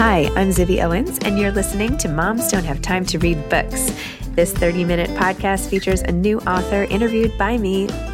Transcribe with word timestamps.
Hi, 0.00 0.30
I'm 0.34 0.48
Zibby 0.48 0.82
Owens 0.82 1.18
and 1.18 1.38
you're 1.38 1.52
listening 1.52 1.98
to 1.98 2.08
Moms 2.08 2.50
Don't 2.50 2.64
Have 2.64 2.80
Time 2.80 3.04
to 3.04 3.18
Read 3.18 3.36
Books. 3.50 3.92
This 4.28 4.50
30-minute 4.54 5.10
podcast 5.10 5.68
features 5.68 6.00
a 6.00 6.10
new 6.10 6.38
author 6.38 6.84
interviewed 6.84 7.36
by 7.36 7.58
me 7.58 7.86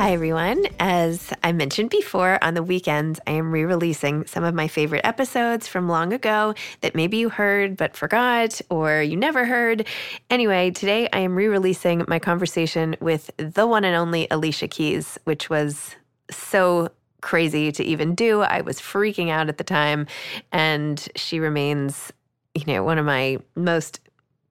Hi, 0.00 0.12
everyone. 0.12 0.64
As 0.78 1.30
I 1.44 1.52
mentioned 1.52 1.90
before, 1.90 2.42
on 2.42 2.54
the 2.54 2.62
weekends, 2.62 3.20
I 3.26 3.32
am 3.32 3.52
re 3.52 3.66
releasing 3.66 4.24
some 4.24 4.44
of 4.44 4.54
my 4.54 4.66
favorite 4.66 5.04
episodes 5.04 5.68
from 5.68 5.90
long 5.90 6.14
ago 6.14 6.54
that 6.80 6.94
maybe 6.94 7.18
you 7.18 7.28
heard 7.28 7.76
but 7.76 7.94
forgot 7.94 8.62
or 8.70 9.02
you 9.02 9.14
never 9.14 9.44
heard. 9.44 9.86
Anyway, 10.30 10.70
today 10.70 11.06
I 11.12 11.18
am 11.18 11.34
re 11.34 11.48
releasing 11.48 12.02
my 12.08 12.18
conversation 12.18 12.96
with 13.00 13.30
the 13.36 13.66
one 13.66 13.84
and 13.84 13.94
only 13.94 14.26
Alicia 14.30 14.68
Keys, 14.68 15.18
which 15.24 15.50
was 15.50 15.96
so 16.30 16.88
crazy 17.20 17.70
to 17.70 17.84
even 17.84 18.14
do. 18.14 18.40
I 18.40 18.62
was 18.62 18.80
freaking 18.80 19.28
out 19.28 19.50
at 19.50 19.58
the 19.58 19.64
time, 19.64 20.06
and 20.50 21.06
she 21.14 21.40
remains, 21.40 22.10
you 22.54 22.64
know, 22.64 22.82
one 22.82 22.96
of 22.96 23.04
my 23.04 23.36
most 23.54 24.00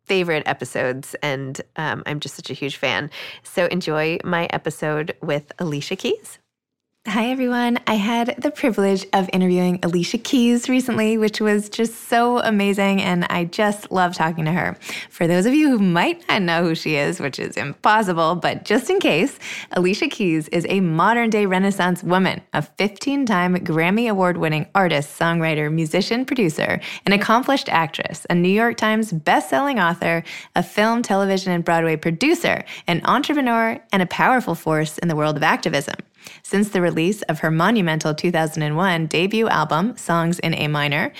favorite 0.09 0.44
episodes, 0.47 1.16
and 1.22 1.62
um, 1.75 2.03
I'm 2.08 2.20
just 2.20 2.36
such 2.36 2.50
a 2.50 2.53
huge 2.53 2.78
fan. 2.78 3.12
So 3.44 3.68
enjoy 3.68 4.18
my 4.24 4.47
episode 4.52 5.16
with 5.22 5.52
Alicia 5.59 5.96
Keys. 5.96 6.40
Hi, 7.08 7.32
everyone. 7.32 7.80
I 7.88 7.94
had 7.94 8.36
the 8.40 8.52
privilege 8.52 9.06
of 9.14 9.30
interviewing 9.32 9.80
Alicia 9.84 10.18
Keys 10.18 10.68
recently, 10.68 11.18
which 11.18 11.40
was 11.40 11.70
just 11.70 12.10
so 12.10 12.40
amazing, 12.40 13.02
and 13.02 13.26
I 13.30 13.46
just 13.46 13.90
love 13.90 14.14
talking 14.14 14.44
to 14.44 14.52
her. 14.52 14.76
For 15.09 15.26
those 15.26 15.46
of 15.46 15.54
you 15.54 15.70
who 15.70 15.80
might 15.80 16.28
not 16.28 16.42
know 16.42 16.62
who 16.62 16.76
she 16.76 16.98
is, 16.98 17.22
which 17.22 17.40
is 17.40 17.56
impossible, 17.56 18.36
but 18.36 18.66
just 18.66 18.90
in 18.90 19.00
case, 19.00 19.40
Alicia 19.72 20.09
Keys 20.09 20.50
is 20.50 20.68
a 20.68 20.82
modern 20.82 21.30
day 21.30 21.46
Renaissance 21.46 22.04
woman, 22.04 22.42
a 22.54 22.62
15 22.62 23.26
time 23.26 23.56
Grammy 23.56 24.12
Award 24.12 24.36
winning 24.38 24.68
artist, 24.76 25.18
songwriter, 25.18 25.74
musician, 25.74 26.26
producer, 26.26 26.82
an 27.06 27.14
accomplished 27.14 27.70
actress, 27.70 28.28
a 28.30 28.36
New 28.36 28.50
York 28.50 28.76
Times 28.76 29.14
best-selling 29.14 29.80
author, 29.80 30.22
a 30.54 30.62
film, 30.62 31.02
television, 31.02 31.54
and 31.54 31.64
Broadway 31.64 31.96
producer, 31.96 32.66
an 32.88 33.02
entrepreneur, 33.06 33.80
and 33.94 34.04
a 34.04 34.06
powerful 34.06 34.54
force 34.54 34.98
in 34.98 35.08
the 35.08 35.16
world 35.16 35.38
of 35.38 35.44
activism. 35.44 35.96
Since 36.44 36.69
the 36.69 36.81
release 36.81 37.22
of 37.24 37.40
her 37.40 37.52
monumental 37.52 38.13
2001 38.13 39.07
debut 39.07 39.47
album, 39.47 39.97
Songs 39.97 40.40
in 40.40 40.53
A 40.53 40.68
Minor, 40.68 41.12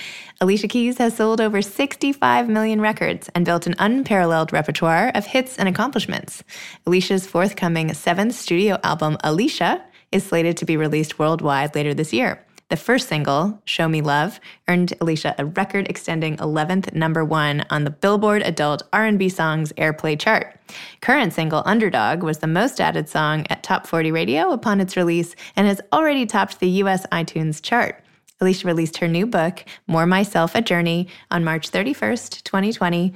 Alicia 0.41 0.67
Keys 0.67 0.97
has 0.97 1.15
sold 1.15 1.41
over 1.41 1.61
65 1.61 2.49
million 2.49 2.81
records 2.81 3.29
and 3.35 3.45
built 3.45 3.67
an 3.67 3.75
unparalleled 3.79 4.53
repertoire 4.53 5.11
of 5.15 5.25
hits 5.25 5.57
and 5.57 5.67
accomplishments. 5.67 6.43
Alicia's 6.85 7.27
forthcoming 7.27 7.93
seventh 7.93 8.35
studio 8.35 8.77
album, 8.83 9.17
Alicia, 9.23 9.83
is 10.11 10.23
slated 10.25 10.57
to 10.57 10.65
be 10.65 10.77
released 10.77 11.19
worldwide 11.19 11.75
later 11.75 11.93
this 11.93 12.13
year. 12.13 12.43
The 12.69 12.78
first 12.78 13.09
single, 13.09 13.59
Show 13.66 13.88
Me 13.88 14.02
Love, 14.02 14.40
earned 14.68 14.94
Alicia 15.01 15.33
a 15.39 15.45
record-extending 15.45 16.38
11th 16.38 16.94
number 16.94 17.25
1 17.25 17.66
on 17.71 17.83
the 17.83 17.89
Billboard 17.89 18.44
Adult 18.44 18.83
R&B 18.94 19.27
Songs 19.30 19.74
Airplay 19.74 20.19
chart. 20.19 20.56
Current 21.01 21.33
single 21.33 21.63
Underdog 21.66 22.21
was 22.21 22.38
the 22.38 22.48
most 22.48 22.80
added 22.80 23.10
song 23.10 23.48
at 23.50 23.63
Top 23.63 23.88
40 23.88 24.12
Radio 24.12 24.51
upon 24.51 24.80
its 24.80 24.95
release 24.95 25.36
and 25.56 25.66
has 25.66 25.81
already 25.92 26.27
topped 26.27 26.60
the 26.60 26.69
US 26.83 27.07
iTunes 27.07 27.60
chart. 27.60 28.04
Alicia 28.39 28.68
released 28.68 28.98
her 28.98 29.07
new 29.07 29.25
book, 29.25 29.65
More 29.88 30.06
Myself 30.06 30.54
a 30.54 30.62
Journey, 30.62 31.07
on 31.31 31.44
March 31.44 31.72
31st, 31.72 32.44
2020 32.44 33.15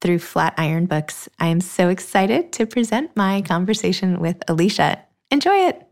through 0.00 0.20
Flatiron 0.20 0.86
Books. 0.86 1.28
I 1.38 1.48
am 1.48 1.60
so 1.60 1.90
excited 1.90 2.50
to 2.54 2.64
present 2.64 3.14
my 3.14 3.42
conversation 3.42 4.20
with 4.20 4.42
Alicia. 4.48 5.02
Enjoy 5.30 5.68
it. 5.68 5.85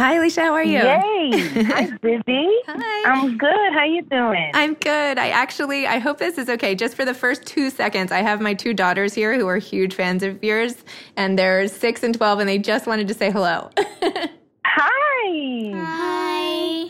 Hi, 0.00 0.16
Alicia. 0.16 0.40
How 0.40 0.54
are 0.54 0.64
you? 0.64 0.78
Yay! 0.78 1.30
Hi, 1.64 1.86
Zibby. 2.02 2.48
Hi. 2.68 3.12
I'm 3.12 3.36
good. 3.36 3.72
How 3.74 3.84
you 3.84 4.00
doing? 4.00 4.50
I'm 4.54 4.72
good. 4.72 5.18
I 5.18 5.28
actually, 5.28 5.86
I 5.86 5.98
hope 5.98 6.16
this 6.16 6.38
is 6.38 6.48
okay. 6.48 6.74
Just 6.74 6.94
for 6.94 7.04
the 7.04 7.12
first 7.12 7.44
two 7.44 7.68
seconds, 7.68 8.10
I 8.10 8.22
have 8.22 8.40
my 8.40 8.54
two 8.54 8.72
daughters 8.72 9.12
here 9.12 9.38
who 9.38 9.46
are 9.46 9.58
huge 9.58 9.92
fans 9.92 10.22
of 10.22 10.42
yours, 10.42 10.74
and 11.18 11.38
they're 11.38 11.68
six 11.68 12.02
and 12.02 12.14
12, 12.14 12.38
and 12.38 12.48
they 12.48 12.56
just 12.56 12.86
wanted 12.86 13.08
to 13.08 13.14
say 13.14 13.30
hello. 13.30 13.68
Hi. 14.64 15.70
Hi. 15.74 16.88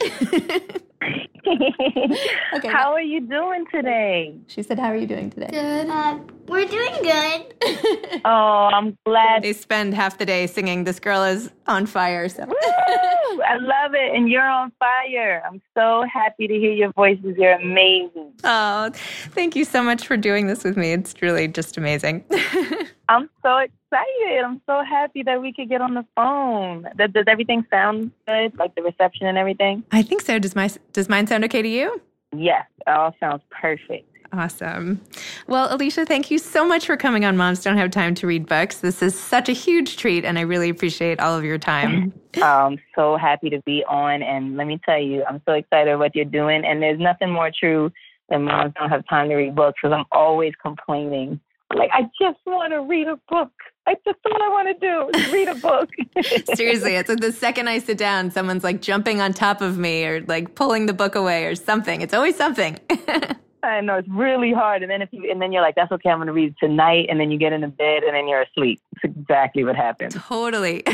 okay. 2.54 2.68
How 2.68 2.92
are 2.92 3.00
you 3.00 3.20
doing 3.20 3.66
today? 3.72 4.36
She 4.46 4.62
said, 4.62 4.78
How 4.78 4.86
are 4.86 4.96
you 4.96 5.06
doing 5.06 5.30
today? 5.30 5.48
Good. 5.50 5.88
Uh, 5.88 6.18
we're 6.46 6.66
doing 6.66 6.92
good. 7.02 8.20
oh, 8.24 8.70
I'm 8.72 8.96
glad. 9.04 9.42
They 9.42 9.52
spend 9.52 9.94
half 9.94 10.18
the 10.18 10.26
day 10.26 10.46
singing, 10.46 10.84
This 10.84 11.00
girl 11.00 11.22
is 11.24 11.50
on 11.66 11.86
fire. 11.86 12.28
So. 12.28 12.46
Woo! 12.46 13.42
I 13.42 13.56
love 13.58 13.94
it. 13.94 14.14
And 14.14 14.28
you're 14.28 14.48
on 14.48 14.72
fire. 14.78 15.42
I'm 15.46 15.60
so 15.76 16.04
happy 16.12 16.46
to 16.46 16.54
hear 16.54 16.72
your 16.72 16.92
voices. 16.92 17.36
You're 17.36 17.54
amazing. 17.54 18.32
Oh, 18.44 18.90
thank 19.30 19.56
you 19.56 19.64
so 19.64 19.82
much 19.82 20.06
for 20.06 20.16
doing 20.16 20.46
this 20.46 20.64
with 20.64 20.76
me. 20.76 20.92
It's 20.92 21.14
really 21.20 21.48
just 21.48 21.76
amazing. 21.76 22.24
I'm 23.08 23.28
so 23.42 23.56
excited. 23.56 24.44
I'm 24.44 24.60
so 24.66 24.84
happy 24.84 25.24
that 25.24 25.42
we 25.42 25.52
could 25.52 25.68
get 25.68 25.80
on 25.80 25.94
the 25.94 26.06
phone. 26.14 26.86
Does, 26.96 27.10
does 27.10 27.24
everything 27.26 27.66
sound 27.68 28.12
good? 28.26 28.56
Like 28.56 28.76
the 28.76 28.82
reception 28.82 29.26
and 29.26 29.36
everything? 29.36 29.82
I 29.90 30.02
think 30.02 30.22
so. 30.22 30.38
Does 30.38 30.54
my 30.54 30.70
does 30.92 31.08
mine 31.08 31.26
sound 31.26 31.39
okay 31.44 31.62
to 31.62 31.68
you? 31.68 32.00
Yes, 32.36 32.66
it 32.86 32.90
all 32.90 33.14
sounds 33.20 33.42
perfect. 33.50 34.06
Awesome. 34.32 35.00
Well, 35.48 35.74
Alicia, 35.74 36.06
thank 36.06 36.30
you 36.30 36.38
so 36.38 36.64
much 36.64 36.86
for 36.86 36.96
coming 36.96 37.24
on 37.24 37.36
Moms 37.36 37.64
Don't 37.64 37.76
Have 37.76 37.90
Time 37.90 38.14
to 38.16 38.28
Read 38.28 38.46
Books. 38.46 38.78
This 38.78 39.02
is 39.02 39.18
such 39.18 39.48
a 39.48 39.52
huge 39.52 39.96
treat, 39.96 40.24
and 40.24 40.38
I 40.38 40.42
really 40.42 40.68
appreciate 40.68 41.18
all 41.18 41.36
of 41.36 41.42
your 41.42 41.58
time. 41.58 42.12
I'm 42.40 42.78
so 42.94 43.16
happy 43.16 43.50
to 43.50 43.60
be 43.62 43.84
on. 43.88 44.22
And 44.22 44.56
let 44.56 44.68
me 44.68 44.80
tell 44.84 45.00
you, 45.00 45.24
I'm 45.28 45.42
so 45.46 45.54
excited 45.54 45.98
what 45.98 46.14
you're 46.14 46.24
doing. 46.24 46.64
And 46.64 46.80
there's 46.80 47.00
nothing 47.00 47.32
more 47.32 47.50
true 47.50 47.90
than 48.28 48.44
moms 48.44 48.72
don't 48.78 48.88
have 48.88 49.04
time 49.08 49.28
to 49.30 49.34
read 49.34 49.56
books 49.56 49.80
because 49.82 49.96
I'm 49.96 50.06
always 50.12 50.52
complaining 50.62 51.40
like, 51.78 51.90
I 51.92 52.02
just 52.20 52.38
want 52.46 52.72
to 52.72 52.82
read 52.82 53.06
a 53.06 53.16
book. 53.28 53.52
I 53.86 53.94
just 54.06 54.18
all 54.26 54.42
I 54.42 54.48
want 54.48 54.68
to 54.68 54.74
do 54.86 55.10
is 55.18 55.32
read 55.32 55.48
a 55.48 55.54
book. 55.54 55.88
Seriously, 56.54 56.96
it's 56.96 57.08
like 57.08 57.20
the 57.20 57.32
second 57.32 57.68
I 57.68 57.78
sit 57.78 57.98
down, 57.98 58.30
someone's 58.30 58.62
like 58.62 58.80
jumping 58.82 59.20
on 59.20 59.32
top 59.32 59.60
of 59.60 59.78
me 59.78 60.04
or 60.04 60.20
like 60.22 60.54
pulling 60.54 60.86
the 60.86 60.92
book 60.92 61.14
away 61.14 61.46
or 61.46 61.54
something. 61.54 62.00
It's 62.00 62.14
always 62.14 62.36
something. 62.36 62.78
I 63.62 63.80
know 63.82 63.96
it's 63.96 64.08
really 64.08 64.52
hard, 64.52 64.82
and 64.82 64.90
then 64.90 65.02
if 65.02 65.10
you 65.12 65.30
and 65.30 65.40
then 65.40 65.52
you're 65.52 65.60
like, 65.62 65.74
"That's 65.74 65.92
okay, 65.92 66.08
I'm 66.08 66.16
going 66.18 66.28
to 66.28 66.32
read 66.32 66.54
tonight," 66.58 67.06
and 67.10 67.20
then 67.20 67.30
you 67.30 67.38
get 67.38 67.52
into 67.52 67.68
bed 67.68 68.04
and 68.04 68.14
then 68.14 68.26
you're 68.26 68.42
asleep. 68.42 68.80
It's 68.92 69.04
exactly 69.04 69.64
what 69.64 69.76
happens. 69.76 70.14
Totally. 70.14 70.82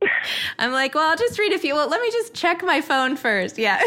I'm 0.58 0.72
like, 0.72 0.94
well, 0.94 1.10
I'll 1.10 1.16
just 1.16 1.38
read 1.38 1.52
a 1.52 1.58
few. 1.58 1.74
Well, 1.74 1.88
let 1.88 2.00
me 2.00 2.10
just 2.10 2.34
check 2.34 2.62
my 2.62 2.80
phone 2.80 3.16
first. 3.16 3.58
Yeah. 3.58 3.80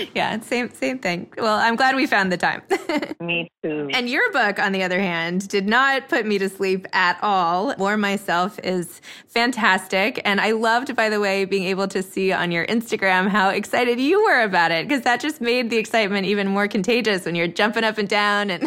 yeah, 0.14 0.40
same 0.40 0.72
same 0.72 0.98
thing. 0.98 1.32
Well, 1.36 1.56
I'm 1.56 1.76
glad 1.76 1.96
we 1.96 2.06
found 2.06 2.32
the 2.32 2.36
time. 2.36 2.62
me 3.20 3.50
too. 3.62 3.88
And 3.92 4.08
your 4.08 4.30
book, 4.32 4.58
on 4.58 4.72
the 4.72 4.82
other 4.82 5.00
hand, 5.00 5.48
did 5.48 5.68
not 5.68 6.08
put 6.08 6.26
me 6.26 6.38
to 6.38 6.48
sleep 6.48 6.86
at 6.92 7.18
all. 7.22 7.74
More 7.76 7.96
Myself 7.96 8.58
is 8.62 9.00
fantastic. 9.26 10.20
And 10.24 10.40
I 10.40 10.52
loved, 10.52 10.94
by 10.94 11.08
the 11.08 11.20
way, 11.20 11.44
being 11.44 11.64
able 11.64 11.88
to 11.88 12.02
see 12.02 12.32
on 12.32 12.50
your 12.50 12.66
Instagram 12.66 13.28
how 13.28 13.50
excited 13.50 14.00
you 14.00 14.22
were 14.22 14.42
about 14.42 14.70
it, 14.70 14.88
because 14.88 15.04
that 15.04 15.20
just 15.20 15.40
made 15.40 15.70
the 15.70 15.76
excitement 15.76 16.26
even 16.26 16.48
more 16.48 16.68
contagious 16.68 17.24
when 17.24 17.34
you're 17.34 17.48
jumping 17.48 17.84
up 17.84 17.98
and 17.98 18.08
down 18.08 18.50
and 18.50 18.62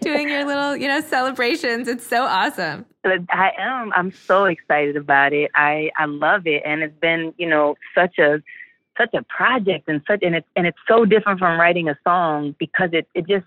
doing 0.00 0.28
your 0.28 0.44
little, 0.44 0.76
you 0.76 0.88
know, 0.88 1.00
celebrations. 1.00 1.88
It's 1.88 2.06
so 2.06 2.22
awesome. 2.24 2.86
I 3.04 3.50
am. 3.58 3.92
I'm 3.94 4.12
so 4.12 4.44
excited 4.44 4.96
about 4.96 5.32
it. 5.32 5.50
I 5.54 5.71
I 5.96 6.04
love 6.06 6.46
it, 6.46 6.62
and 6.64 6.82
it's 6.82 6.98
been 7.00 7.34
you 7.38 7.48
know 7.48 7.76
such 7.94 8.18
a 8.18 8.42
such 8.98 9.14
a 9.14 9.22
project 9.24 9.88
and 9.88 10.02
such 10.06 10.20
and 10.22 10.34
it's 10.34 10.46
and 10.56 10.66
it's 10.66 10.78
so 10.86 11.04
different 11.04 11.38
from 11.38 11.58
writing 11.58 11.88
a 11.88 11.98
song 12.04 12.54
because 12.58 12.90
it 12.92 13.06
it 13.14 13.26
just 13.26 13.46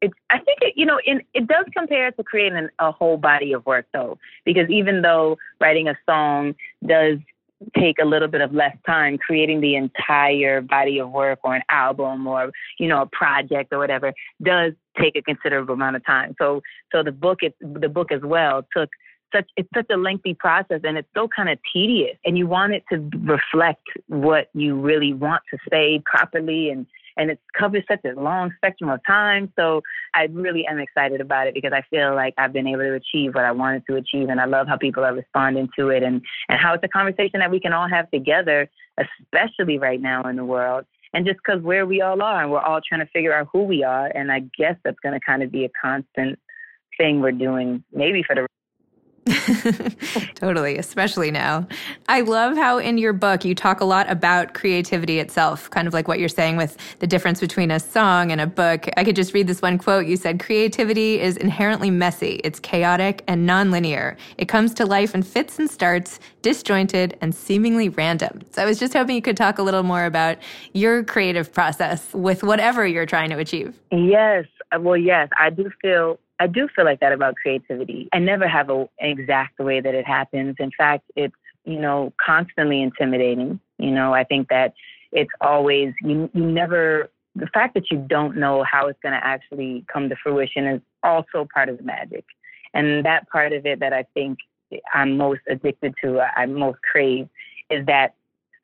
it 0.00 0.12
I 0.30 0.38
think 0.38 0.58
it 0.60 0.74
you 0.76 0.86
know 0.86 1.00
in 1.04 1.22
it 1.34 1.46
does 1.46 1.66
compare 1.76 2.10
to 2.12 2.22
creating 2.22 2.68
a 2.78 2.92
whole 2.92 3.16
body 3.16 3.52
of 3.52 3.64
work 3.66 3.86
though 3.92 4.18
because 4.44 4.68
even 4.70 5.02
though 5.02 5.38
writing 5.60 5.88
a 5.88 5.96
song 6.08 6.54
does 6.86 7.18
take 7.76 7.96
a 8.00 8.04
little 8.04 8.28
bit 8.28 8.42
of 8.42 8.52
less 8.52 8.76
time 8.86 9.16
creating 9.16 9.60
the 9.60 9.76
entire 9.76 10.60
body 10.60 10.98
of 10.98 11.10
work 11.10 11.38
or 11.42 11.54
an 11.54 11.62
album 11.70 12.26
or 12.26 12.52
you 12.78 12.86
know 12.86 13.02
a 13.02 13.06
project 13.06 13.72
or 13.72 13.78
whatever 13.78 14.12
does 14.42 14.72
take 15.00 15.16
a 15.16 15.22
considerable 15.22 15.74
amount 15.74 15.96
of 15.96 16.04
time. 16.04 16.34
So 16.38 16.62
so 16.92 17.02
the 17.02 17.12
book 17.12 17.38
it, 17.42 17.54
the 17.60 17.88
book 17.88 18.12
as 18.12 18.22
well 18.22 18.66
took 18.76 18.90
such 19.34 19.48
it's 19.56 19.68
such 19.74 19.86
a 19.90 19.96
lengthy 19.96 20.34
process 20.34 20.80
and 20.84 20.96
it's 20.96 21.08
so 21.14 21.28
kind 21.34 21.48
of 21.48 21.58
tedious 21.72 22.16
and 22.24 22.38
you 22.38 22.46
want 22.46 22.72
it 22.72 22.84
to 22.90 22.98
reflect 23.22 23.84
what 24.08 24.48
you 24.54 24.74
really 24.80 25.12
want 25.12 25.42
to 25.50 25.58
say 25.70 26.02
properly 26.06 26.70
and 26.70 26.86
and 27.16 27.30
it 27.30 27.40
covers 27.58 27.82
such 27.88 28.04
a 28.04 28.18
long 28.20 28.52
spectrum 28.56 28.90
of 28.90 29.00
time. 29.06 29.52
So 29.56 29.82
I 30.14 30.24
really 30.30 30.66
am 30.66 30.78
excited 30.78 31.20
about 31.20 31.46
it 31.46 31.54
because 31.54 31.72
I 31.72 31.82
feel 31.88 32.14
like 32.14 32.34
I've 32.36 32.52
been 32.52 32.66
able 32.66 32.80
to 32.80 32.94
achieve 32.94 33.34
what 33.34 33.44
I 33.44 33.52
wanted 33.52 33.84
to 33.88 33.96
achieve, 33.96 34.28
and 34.28 34.40
I 34.40 34.44
love 34.44 34.68
how 34.68 34.76
people 34.76 35.04
are 35.04 35.14
responding 35.14 35.68
to 35.78 35.88
it, 35.88 36.02
and 36.02 36.20
and 36.48 36.60
how 36.60 36.74
it's 36.74 36.84
a 36.84 36.88
conversation 36.88 37.40
that 37.40 37.50
we 37.50 37.60
can 37.60 37.72
all 37.72 37.88
have 37.88 38.10
together, 38.10 38.68
especially 38.98 39.78
right 39.78 40.00
now 40.00 40.22
in 40.28 40.36
the 40.36 40.44
world. 40.44 40.84
And 41.14 41.24
just 41.24 41.38
because 41.38 41.62
where 41.62 41.86
we 41.86 42.02
all 42.02 42.20
are, 42.20 42.42
and 42.42 42.52
we're 42.52 42.60
all 42.60 42.80
trying 42.86 43.00
to 43.00 43.10
figure 43.12 43.32
out 43.32 43.48
who 43.50 43.62
we 43.62 43.82
are, 43.82 44.08
and 44.08 44.30
I 44.30 44.40
guess 44.58 44.76
that's 44.84 44.98
going 45.02 45.18
to 45.18 45.24
kind 45.24 45.42
of 45.42 45.50
be 45.50 45.64
a 45.64 45.70
constant 45.80 46.38
thing 46.98 47.20
we're 47.20 47.32
doing, 47.32 47.82
maybe 47.92 48.22
for 48.22 48.34
the 48.34 48.46
totally, 50.36 50.78
especially 50.78 51.30
now. 51.30 51.66
I 52.08 52.20
love 52.20 52.56
how 52.56 52.78
in 52.78 52.96
your 52.96 53.12
book 53.12 53.44
you 53.44 53.54
talk 53.54 53.80
a 53.80 53.84
lot 53.84 54.08
about 54.08 54.54
creativity 54.54 55.18
itself, 55.18 55.68
kind 55.70 55.88
of 55.88 55.94
like 55.94 56.06
what 56.06 56.20
you're 56.20 56.28
saying 56.28 56.56
with 56.56 56.76
the 57.00 57.06
difference 57.06 57.40
between 57.40 57.70
a 57.70 57.80
song 57.80 58.30
and 58.30 58.40
a 58.40 58.46
book. 58.46 58.88
I 58.96 59.02
could 59.02 59.16
just 59.16 59.34
read 59.34 59.48
this 59.48 59.60
one 59.60 59.78
quote. 59.78 60.06
You 60.06 60.16
said, 60.16 60.38
Creativity 60.38 61.20
is 61.20 61.36
inherently 61.36 61.90
messy, 61.90 62.40
it's 62.44 62.60
chaotic 62.60 63.24
and 63.26 63.48
nonlinear. 63.48 64.16
It 64.38 64.46
comes 64.46 64.72
to 64.74 64.86
life 64.86 65.14
in 65.14 65.24
fits 65.24 65.58
and 65.58 65.68
starts, 65.68 66.20
disjointed 66.42 67.18
and 67.20 67.34
seemingly 67.34 67.88
random. 67.88 68.42
So 68.52 68.62
I 68.62 68.64
was 68.64 68.78
just 68.78 68.92
hoping 68.92 69.16
you 69.16 69.22
could 69.22 69.36
talk 69.36 69.58
a 69.58 69.62
little 69.62 69.82
more 69.82 70.04
about 70.04 70.38
your 70.72 71.02
creative 71.02 71.52
process 71.52 72.14
with 72.14 72.44
whatever 72.44 72.86
you're 72.86 73.06
trying 73.06 73.30
to 73.30 73.38
achieve. 73.38 73.74
Yes. 73.90 74.46
Well, 74.78 74.96
yes, 74.96 75.28
I 75.38 75.50
do 75.50 75.70
feel 75.82 76.18
I 76.38 76.46
do 76.46 76.68
feel 76.74 76.84
like 76.84 77.00
that 77.00 77.12
about 77.12 77.36
creativity. 77.36 78.08
I 78.12 78.18
never 78.18 78.46
have 78.46 78.68
a, 78.70 78.80
an 79.00 79.18
exact 79.18 79.58
way 79.58 79.80
that 79.80 79.94
it 79.94 80.06
happens. 80.06 80.56
In 80.58 80.70
fact, 80.76 81.10
it's, 81.16 81.34
you 81.64 81.80
know, 81.80 82.12
constantly 82.24 82.82
intimidating. 82.82 83.58
You 83.78 83.90
know, 83.90 84.12
I 84.12 84.24
think 84.24 84.48
that 84.48 84.74
it's 85.12 85.30
always, 85.40 85.94
you, 86.02 86.30
you 86.34 86.44
never, 86.44 87.10
the 87.34 87.46
fact 87.48 87.74
that 87.74 87.90
you 87.90 88.04
don't 88.08 88.36
know 88.36 88.64
how 88.64 88.86
it's 88.88 88.98
going 89.02 89.14
to 89.14 89.26
actually 89.26 89.84
come 89.92 90.08
to 90.08 90.16
fruition 90.22 90.66
is 90.66 90.80
also 91.02 91.46
part 91.52 91.68
of 91.68 91.78
the 91.78 91.84
magic. 91.84 92.24
And 92.74 93.04
that 93.04 93.28
part 93.30 93.52
of 93.52 93.64
it 93.64 93.80
that 93.80 93.92
I 93.92 94.04
think 94.14 94.38
I'm 94.92 95.16
most 95.16 95.40
addicted 95.48 95.94
to, 96.04 96.18
uh, 96.18 96.28
I 96.36 96.46
most 96.46 96.78
crave, 96.90 97.28
is 97.70 97.86
that 97.86 98.14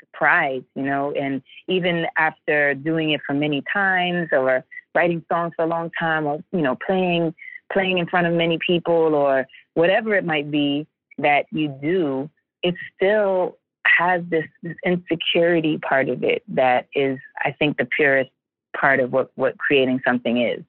surprise, 0.01 0.63
you 0.75 0.83
know, 0.83 1.13
and 1.13 1.43
even 1.69 2.07
after 2.19 2.75
doing 2.75 3.13
it 3.13 3.21
for 3.27 3.35
many 3.35 3.63
times 3.73 4.29
or 4.33 4.65
writing 4.95 5.25
songs 5.31 5.53
for 5.57 5.65
a 5.65 5.69
long 5.69 5.91
time 5.99 6.27
or, 6.27 6.43
you 6.53 6.61
know, 6.61 6.77
playing 6.87 7.35
playing 7.73 7.99
in 7.99 8.07
front 8.07 8.27
of 8.27 8.35
many 8.35 8.59
people 8.65 9.15
or 9.15 9.47
whatever 9.75 10.15
it 10.15 10.25
might 10.25 10.51
be 10.51 10.87
that 11.19 11.47
you 11.51 11.69
do, 11.81 12.31
it 12.63 12.75
still 12.95 13.59
has 13.87 14.23
this, 14.29 14.45
this 14.63 14.77
insecurity 14.85 15.79
part 15.79 16.09
of 16.09 16.23
it 16.23 16.43
that 16.49 16.87
is, 16.95 17.19
I 17.41 17.53
think, 17.53 17.77
the 17.77 17.89
purest 17.97 18.31
part 18.79 19.01
of 19.01 19.13
what, 19.13 19.31
what 19.35 19.59
creating 19.59 20.01
something 20.07 20.41
is. 20.41 20.63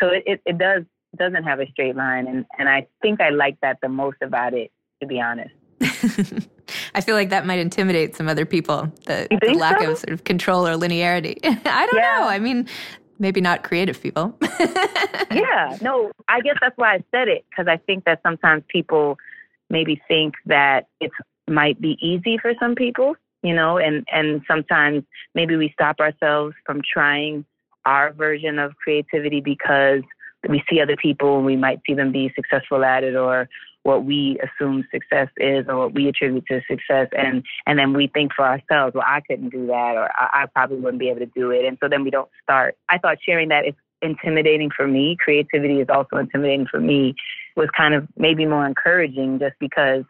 So 0.00 0.08
it, 0.08 0.22
it, 0.26 0.40
it 0.46 0.58
does 0.58 0.82
doesn't 1.16 1.44
have 1.44 1.60
a 1.60 1.66
straight 1.70 1.96
line 1.96 2.26
and, 2.26 2.44
and 2.58 2.68
I 2.68 2.86
think 3.00 3.22
I 3.22 3.30
like 3.30 3.58
that 3.62 3.78
the 3.80 3.88
most 3.88 4.18
about 4.20 4.52
it, 4.52 4.70
to 5.00 5.06
be 5.06 5.18
honest. 5.18 5.54
I 6.94 7.00
feel 7.00 7.14
like 7.14 7.30
that 7.30 7.46
might 7.46 7.58
intimidate 7.58 8.16
some 8.16 8.28
other 8.28 8.44
people, 8.44 8.92
the, 9.06 9.26
the 9.40 9.54
lack 9.54 9.80
so? 9.80 9.92
of 9.92 9.98
sort 9.98 10.12
of 10.12 10.24
control 10.24 10.66
or 10.66 10.74
linearity. 10.74 11.38
I 11.44 11.86
don't 11.86 11.96
yeah. 11.96 12.18
know. 12.18 12.28
I 12.28 12.38
mean, 12.38 12.68
maybe 13.18 13.40
not 13.40 13.62
creative 13.62 14.00
people. 14.00 14.38
yeah, 15.30 15.76
no, 15.80 16.12
I 16.28 16.40
guess 16.40 16.56
that's 16.60 16.76
why 16.76 16.94
I 16.94 17.04
said 17.10 17.28
it 17.28 17.44
because 17.50 17.66
I 17.68 17.76
think 17.78 18.04
that 18.04 18.20
sometimes 18.22 18.64
people 18.68 19.18
maybe 19.70 20.00
think 20.08 20.34
that 20.46 20.86
it 21.00 21.10
might 21.48 21.80
be 21.80 21.96
easy 22.00 22.38
for 22.38 22.52
some 22.60 22.74
people, 22.74 23.14
you 23.42 23.54
know, 23.54 23.78
and 23.78 24.06
and 24.12 24.42
sometimes 24.48 25.04
maybe 25.34 25.56
we 25.56 25.70
stop 25.72 26.00
ourselves 26.00 26.54
from 26.64 26.80
trying 26.82 27.44
our 27.84 28.12
version 28.12 28.58
of 28.58 28.76
creativity 28.76 29.40
because 29.40 30.02
we 30.48 30.62
see 30.68 30.80
other 30.80 30.96
people 30.96 31.36
and 31.36 31.46
we 31.46 31.56
might 31.56 31.80
see 31.86 31.94
them 31.94 32.12
be 32.12 32.32
successful 32.34 32.84
at 32.84 33.04
it 33.04 33.16
or 33.16 33.48
what 33.86 34.04
we 34.04 34.36
assume 34.42 34.84
success 34.92 35.28
is 35.36 35.64
or 35.68 35.76
what 35.76 35.94
we 35.94 36.08
attribute 36.08 36.44
to 36.48 36.60
success. 36.68 37.06
And 37.16 37.44
and 37.66 37.78
then 37.78 37.92
we 37.92 38.08
think 38.08 38.32
for 38.34 38.44
ourselves 38.44 38.94
well 38.94 39.04
i 39.06 39.20
couldn't 39.20 39.50
do 39.50 39.66
that 39.68 39.94
or 39.96 40.10
I, 40.12 40.42
I 40.42 40.46
probably 40.46 40.78
wouldn't 40.78 40.98
be 40.98 41.08
able 41.08 41.20
to 41.20 41.26
do 41.26 41.52
it. 41.52 41.64
And 41.64 41.78
so 41.80 41.88
then 41.88 42.02
we 42.02 42.10
don't 42.10 42.28
start. 42.42 42.76
I 42.88 42.98
thought 42.98 43.18
sharing 43.24 43.48
that 43.50 43.64
is 43.64 43.74
intimidating 44.02 44.70
for 44.76 44.88
me. 44.88 45.16
Creativity 45.18 45.80
is 45.80 45.86
also 45.88 46.16
intimidating 46.16 46.66
for 46.66 46.80
me. 46.80 47.14
Was 47.56 47.68
kind 47.76 47.94
of 47.94 48.08
maybe 48.16 48.44
more 48.44 48.66
encouraging 48.66 49.38
just 49.38 49.54
because 49.60 50.04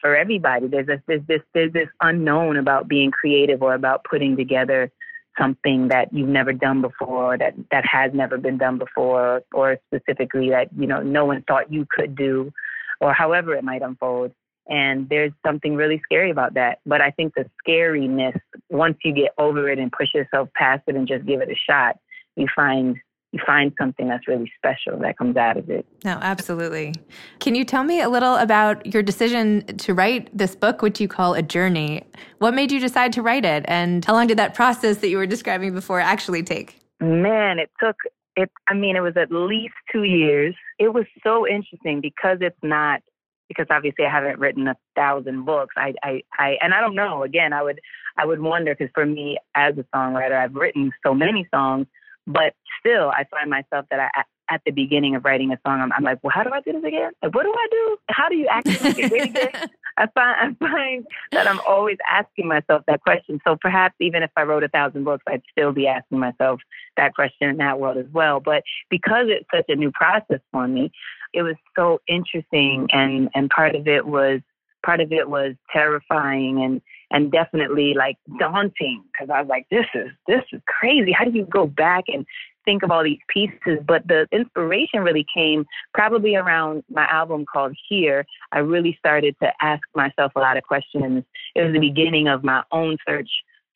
for 0.00 0.16
everybody 0.16 0.68
there's 0.68 0.86
this 0.86 1.00
there's 1.08 1.26
this 1.26 1.42
there's 1.52 1.72
this 1.72 1.88
unknown 2.00 2.56
about 2.56 2.88
being 2.88 3.10
creative 3.10 3.60
or 3.60 3.74
about 3.74 4.04
putting 4.04 4.36
together 4.36 4.90
something 5.38 5.88
that 5.88 6.12
you've 6.12 6.28
never 6.28 6.52
done 6.52 6.80
before 6.80 7.36
that 7.36 7.54
that 7.70 7.84
has 7.84 8.12
never 8.14 8.38
been 8.38 8.56
done 8.56 8.78
before 8.78 9.42
or 9.52 9.78
specifically 9.92 10.50
that 10.50 10.68
you 10.78 10.86
know 10.86 11.02
no 11.02 11.24
one 11.24 11.42
thought 11.46 11.72
you 11.72 11.86
could 11.90 12.14
do 12.16 12.52
or 13.00 13.12
however 13.12 13.54
it 13.54 13.64
might 13.64 13.82
unfold. 13.82 14.32
And 14.68 15.08
there's 15.08 15.32
something 15.44 15.74
really 15.74 16.00
scary 16.04 16.30
about 16.30 16.54
that. 16.54 16.78
But 16.86 17.00
I 17.00 17.10
think 17.10 17.34
the 17.34 17.46
scariness 17.66 18.38
once 18.68 18.98
you 19.04 19.12
get 19.12 19.32
over 19.36 19.68
it 19.68 19.78
and 19.78 19.90
push 19.90 20.08
yourself 20.14 20.48
past 20.54 20.82
it 20.86 20.94
and 20.94 21.08
just 21.08 21.26
give 21.26 21.40
it 21.40 21.48
a 21.48 21.56
shot, 21.56 21.98
you 22.36 22.46
find 22.54 22.96
you 23.32 23.40
find 23.46 23.72
something 23.78 24.08
that's 24.08 24.26
really 24.26 24.50
special 24.56 24.98
that 24.98 25.16
comes 25.16 25.36
out 25.36 25.56
of 25.56 25.70
it. 25.70 25.86
No, 26.04 26.18
absolutely. 26.20 26.94
Can 27.38 27.54
you 27.54 27.64
tell 27.64 27.84
me 27.84 28.00
a 28.00 28.08
little 28.08 28.34
about 28.36 28.84
your 28.92 29.02
decision 29.02 29.64
to 29.78 29.94
write 29.94 30.36
this 30.36 30.56
book, 30.56 30.82
which 30.82 31.00
you 31.00 31.06
call 31.06 31.34
a 31.34 31.42
journey? 31.42 32.02
What 32.38 32.54
made 32.54 32.72
you 32.72 32.80
decide 32.80 33.12
to 33.12 33.22
write 33.22 33.44
it, 33.44 33.64
and 33.68 34.04
how 34.04 34.14
long 34.14 34.26
did 34.26 34.38
that 34.38 34.54
process 34.54 34.98
that 34.98 35.08
you 35.08 35.16
were 35.16 35.26
describing 35.26 35.72
before 35.74 36.00
actually 36.00 36.42
take? 36.42 36.80
Man, 37.00 37.58
it 37.58 37.70
took 37.80 37.96
it. 38.40 38.50
I 38.66 38.74
mean, 38.74 38.96
it 38.96 39.00
was 39.00 39.16
at 39.16 39.30
least 39.30 39.74
two 39.92 40.04
years. 40.04 40.54
It 40.78 40.92
was 40.92 41.04
so 41.22 41.46
interesting 41.46 42.00
because 42.00 42.38
it's 42.40 42.58
not 42.62 43.02
because 43.48 43.66
obviously 43.68 44.04
I 44.04 44.10
haven't 44.10 44.38
written 44.38 44.68
a 44.68 44.76
thousand 44.94 45.44
books. 45.44 45.74
I, 45.76 45.92
I, 46.04 46.22
I, 46.38 46.56
and 46.60 46.72
I 46.72 46.80
don't 46.80 46.94
know. 46.94 47.24
Again, 47.24 47.52
I 47.52 47.62
would, 47.62 47.80
I 48.16 48.24
would 48.24 48.40
wonder 48.40 48.76
because 48.76 48.92
for 48.94 49.04
me 49.04 49.38
as 49.56 49.74
a 49.76 49.84
songwriter, 49.94 50.38
I've 50.38 50.54
written 50.54 50.92
so 51.04 51.14
many 51.14 51.48
songs, 51.52 51.86
but 52.28 52.54
still, 52.78 53.10
I 53.10 53.24
find 53.28 53.50
myself 53.50 53.86
that 53.90 54.10
I, 54.14 54.22
at 54.50 54.60
the 54.64 54.72
beginning 54.72 55.14
of 55.14 55.24
writing 55.24 55.52
a 55.52 55.58
song, 55.66 55.80
I'm, 55.80 55.92
I'm, 55.92 56.02
like, 56.02 56.18
well, 56.22 56.32
how 56.34 56.42
do 56.42 56.50
I 56.52 56.60
do 56.60 56.72
this 56.72 56.84
again? 56.84 57.12
Like, 57.22 57.34
what 57.34 57.44
do 57.44 57.52
I 57.52 57.66
do? 57.70 57.96
How 58.08 58.28
do 58.28 58.36
you 58.36 58.46
actually 58.48 58.92
get 58.92 59.12
it 59.12 59.30
again? 59.30 59.68
I 59.96 60.06
find, 60.14 60.56
I 60.60 60.66
find 60.66 61.06
that 61.32 61.46
I'm 61.46 61.60
always 61.68 61.98
asking 62.10 62.48
myself 62.48 62.82
that 62.86 63.02
question. 63.02 63.40
So 63.46 63.56
perhaps 63.60 63.94
even 64.00 64.22
if 64.22 64.30
I 64.36 64.42
wrote 64.42 64.64
a 64.64 64.68
thousand 64.68 65.04
books, 65.04 65.24
I'd 65.28 65.42
still 65.50 65.72
be 65.72 65.86
asking 65.86 66.18
myself 66.18 66.60
that 66.96 67.14
question 67.14 67.48
in 67.50 67.56
that 67.58 67.78
world 67.78 67.98
as 67.98 68.06
well. 68.12 68.40
But 68.40 68.62
because 68.88 69.26
it's 69.28 69.46
such 69.54 69.66
a 69.68 69.76
new 69.76 69.90
process 69.92 70.40
for 70.52 70.66
me, 70.66 70.90
it 71.32 71.42
was 71.42 71.56
so 71.76 72.00
interesting, 72.08 72.88
and 72.92 73.28
and 73.34 73.50
part 73.50 73.74
of 73.76 73.86
it 73.86 74.06
was 74.06 74.40
part 74.84 75.00
of 75.00 75.12
it 75.12 75.28
was 75.28 75.54
terrifying 75.72 76.62
and 76.62 76.80
and 77.10 77.32
definitely 77.32 77.94
like 77.94 78.16
daunting 78.38 79.02
because 79.12 79.28
I 79.30 79.40
was 79.40 79.48
like, 79.48 79.66
this 79.70 79.86
is 79.94 80.10
this 80.26 80.42
is 80.52 80.60
crazy. 80.66 81.12
How 81.12 81.24
do 81.24 81.32
you 81.32 81.44
go 81.44 81.66
back 81.66 82.04
and 82.08 82.26
think 82.70 82.82
of 82.84 82.90
all 82.90 83.02
these 83.02 83.18
pieces? 83.28 83.78
But 83.86 84.06
the 84.06 84.28
inspiration 84.30 85.00
really 85.00 85.26
came 85.34 85.64
probably 85.92 86.36
around 86.36 86.84
my 86.88 87.06
album 87.10 87.44
called 87.52 87.74
Here. 87.88 88.24
I 88.52 88.58
really 88.60 88.96
started 88.98 89.34
to 89.42 89.50
ask 89.60 89.82
myself 89.94 90.32
a 90.36 90.40
lot 90.40 90.56
of 90.56 90.62
questions. 90.62 91.24
It 91.56 91.62
was 91.62 91.72
the 91.72 91.80
beginning 91.80 92.28
of 92.28 92.44
my 92.44 92.62
own 92.70 92.96
search 93.08 93.30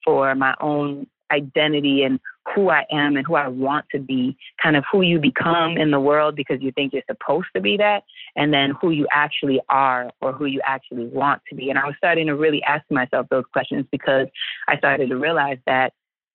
for 0.04 0.34
my 0.34 0.54
own 0.60 1.06
identity 1.32 2.02
and 2.02 2.20
who 2.54 2.68
I 2.68 2.84
am 2.92 3.16
and 3.16 3.26
who 3.26 3.34
I 3.34 3.48
want 3.48 3.86
to 3.92 3.98
be, 3.98 4.36
kind 4.62 4.76
of 4.76 4.84
who 4.92 5.00
you 5.00 5.18
become 5.18 5.76
in 5.78 5.90
the 5.90 5.98
world 5.98 6.36
because 6.36 6.58
you 6.60 6.70
think 6.72 6.92
you're 6.92 7.02
supposed 7.10 7.46
to 7.56 7.60
be 7.60 7.76
that, 7.78 8.02
and 8.36 8.52
then 8.52 8.74
who 8.80 8.90
you 8.90 9.06
actually 9.10 9.60
are 9.70 10.10
or 10.20 10.32
who 10.32 10.44
you 10.44 10.60
actually 10.64 11.06
want 11.06 11.40
to 11.48 11.56
be. 11.56 11.70
And 11.70 11.78
I 11.78 11.86
was 11.86 11.94
starting 11.96 12.26
to 12.26 12.36
really 12.36 12.62
ask 12.62 12.84
myself 12.90 13.26
those 13.30 13.44
questions 13.52 13.86
because 13.90 14.26
I 14.68 14.76
started 14.76 15.08
to 15.08 15.16
realize 15.16 15.58
that 15.66 15.94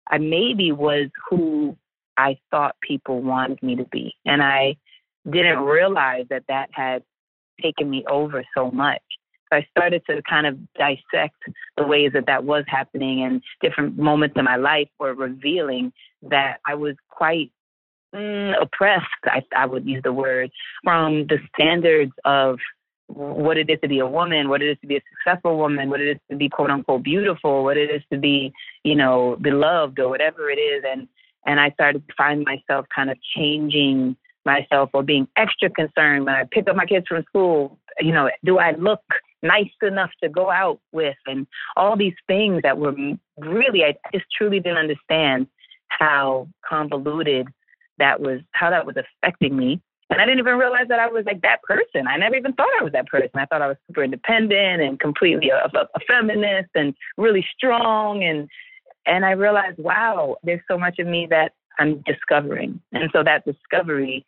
I 0.10 0.18
maybe 0.18 0.72
was 0.72 1.10
who 1.30 1.78
I 2.20 2.38
thought 2.52 2.76
people 2.82 3.22
wanted 3.22 3.64
me 3.64 3.78
to 3.78 3.86
be. 3.86 4.14
And 4.26 4.44
I 4.44 4.76
didn't 5.30 5.60
realize 5.60 6.26
that 6.30 6.44
that 6.50 6.70
had 6.74 7.02
taken 7.62 7.90
me 7.90 8.04
over 8.10 8.44
so 8.56 8.70
much. 8.72 9.02
I 9.52 9.66
started 9.72 10.04
to 10.08 10.22
kind 10.30 10.46
of 10.46 10.60
dissect 10.74 11.42
the 11.78 11.88
ways 11.88 12.12
that 12.14 12.28
that 12.28 12.44
was 12.44 12.66
happening, 12.68 13.24
and 13.24 13.42
different 13.62 13.98
moments 13.98 14.36
in 14.38 14.46
my 14.46 14.58
life 14.58 14.90
were 15.00 15.16
revealing 15.16 15.92
that 16.22 16.58
I 16.68 16.76
was 16.76 16.96
quite 17.10 17.52
mm, 18.14 18.54
oppressed. 18.62 19.06
I, 19.24 19.42
I 19.56 19.66
would 19.66 19.88
use 19.88 20.04
the 20.04 20.14
word 20.14 20.52
from 20.84 21.26
the 21.28 21.38
standards 21.56 22.12
of 22.26 22.60
what 23.08 23.58
it 23.58 23.72
is 23.72 23.80
to 23.82 23.88
be 23.88 24.00
a 24.00 24.06
woman, 24.06 24.50
what 24.50 24.62
it 24.62 24.70
is 24.70 24.78
to 24.82 24.88
be 24.88 24.98
a 24.98 25.02
successful 25.10 25.58
woman, 25.58 25.90
what 25.90 26.02
it 26.02 26.10
is 26.10 26.18
to 26.30 26.38
be 26.38 26.48
quote 26.48 26.70
unquote 26.70 27.02
beautiful, 27.02 27.64
what 27.64 27.78
it 27.78 27.90
is 27.90 28.04
to 28.14 28.20
be, 28.20 28.54
you 28.84 28.96
know, 28.96 29.36
beloved 29.42 29.98
or 29.98 30.10
whatever 30.10 30.52
it 30.52 30.60
is. 30.60 30.84
And 30.88 31.08
and 31.46 31.60
I 31.60 31.72
started 31.72 32.08
to 32.08 32.14
find 32.16 32.44
myself 32.46 32.86
kind 32.94 33.10
of 33.10 33.18
changing 33.36 34.16
myself 34.46 34.90
or 34.94 35.04
being 35.04 35.28
extra 35.36 35.70
concerned 35.70 36.26
when 36.26 36.36
I 36.36 36.44
pick 36.50 36.68
up 36.68 36.76
my 36.76 36.86
kids 36.86 37.08
from 37.08 37.24
school. 37.24 37.78
You 38.00 38.14
know, 38.14 38.30
do 38.46 38.58
I 38.58 38.72
look 38.72 39.02
nice 39.44 39.70
enough 39.82 40.12
to 40.24 40.30
go 40.30 40.50
out 40.50 40.80
with 40.92 41.16
and 41.26 41.48
all 41.78 41.96
these 41.96 42.14
things 42.28 42.62
that 42.64 42.78
were 42.78 42.94
really 43.38 43.84
I 43.84 43.96
just 44.14 44.26
truly 44.38 44.60
didn't 44.60 44.78
understand 44.78 45.48
how 45.88 46.48
convoluted 46.68 47.48
that 48.00 48.20
was 48.20 48.42
how 48.52 48.70
that 48.70 48.86
was 48.86 48.96
affecting 48.98 49.56
me. 49.56 49.82
And 50.12 50.20
I 50.20 50.26
didn't 50.26 50.40
even 50.40 50.58
realize 50.58 50.88
that 50.90 51.00
I 51.00 51.08
was 51.08 51.26
like 51.26 51.42
that 51.44 51.62
person. 51.64 52.08
I 52.08 52.18
never 52.18 52.36
even 52.36 52.54
thought 52.54 52.70
I 52.80 52.84
was 52.84 52.94
that 52.94 53.08
person. 53.08 53.30
I 53.36 53.46
thought 53.46 53.62
I 53.62 53.68
was 53.68 53.78
super 53.88 54.04
independent 54.04 54.82
and 54.82 55.00
completely 55.00 55.50
a, 55.50 55.70
a, 55.78 55.82
a 55.82 56.00
feminist 56.08 56.70
and 56.74 56.96
really 57.18 57.46
strong. 57.56 58.24
And 58.24 58.50
and 59.06 59.26
I 59.26 59.32
realized, 59.32 59.80
wow, 59.80 60.38
there's 60.44 60.62
so 60.70 60.78
much 60.78 61.00
of 61.00 61.08
me 61.08 61.28
that 61.30 61.54
I'm 61.80 62.04
discovering. 62.06 62.80
And 62.92 63.10
so 63.14 63.24
that 63.24 63.46
discovery 63.46 64.26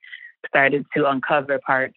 started 0.47 0.85
to 0.95 1.09
uncover 1.09 1.59
parts 1.59 1.95